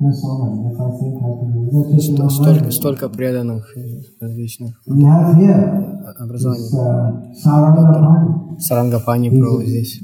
No 0.03 0.11
Столько, 2.29 2.71
столько 2.71 3.09
преданных 3.09 3.77
э, 3.77 4.01
различных 4.19 4.81
образований. 6.19 6.69
uh. 6.73 8.59
Сарангапани 8.59 9.29
Про 9.29 9.63
здесь. 9.63 10.01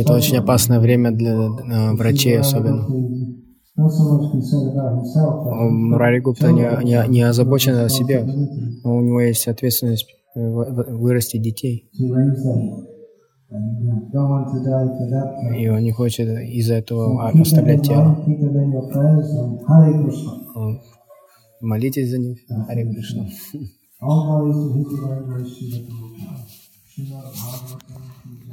Это 0.00 0.12
очень 0.12 0.38
опасное 0.38 0.80
время 0.80 1.12
для 1.12 1.34
э, 1.34 1.92
врачей 1.94 2.38
особенно. 2.40 2.88
Мурари 5.70 6.20
Гупта 6.20 6.50
не, 6.50 6.66
не, 6.82 7.08
не 7.08 7.22
озабочен 7.22 7.76
о 7.76 7.88
себе, 7.88 8.24
но 8.82 8.96
у 8.96 9.00
него 9.02 9.20
есть 9.20 9.46
ответственность 9.48 10.06
э, 10.10 10.15
вырастить 10.36 11.42
детей, 11.42 11.88
uh, 11.98 12.06
и 15.56 15.68
он 15.68 15.82
не 15.82 15.92
хочет 15.92 16.28
из-за 16.28 16.74
этого 16.74 17.28
а- 17.28 17.40
оставлять 17.40 17.82
тело. 17.82 18.16
Молитесь 21.60 22.10
за 22.10 22.18
них, 22.18 22.38
Харе 22.66 22.84
Кришна. 22.92 23.26
All 24.02 24.26
glories 24.26 24.56
to 24.56 24.74
His 24.74 24.84
divine 24.92 25.24
grace, 25.24 25.56
Srila 25.56 25.80
Prabhupada. 25.86 26.44
Srimad 26.86 27.24
Bhagavatam. 27.32 28.45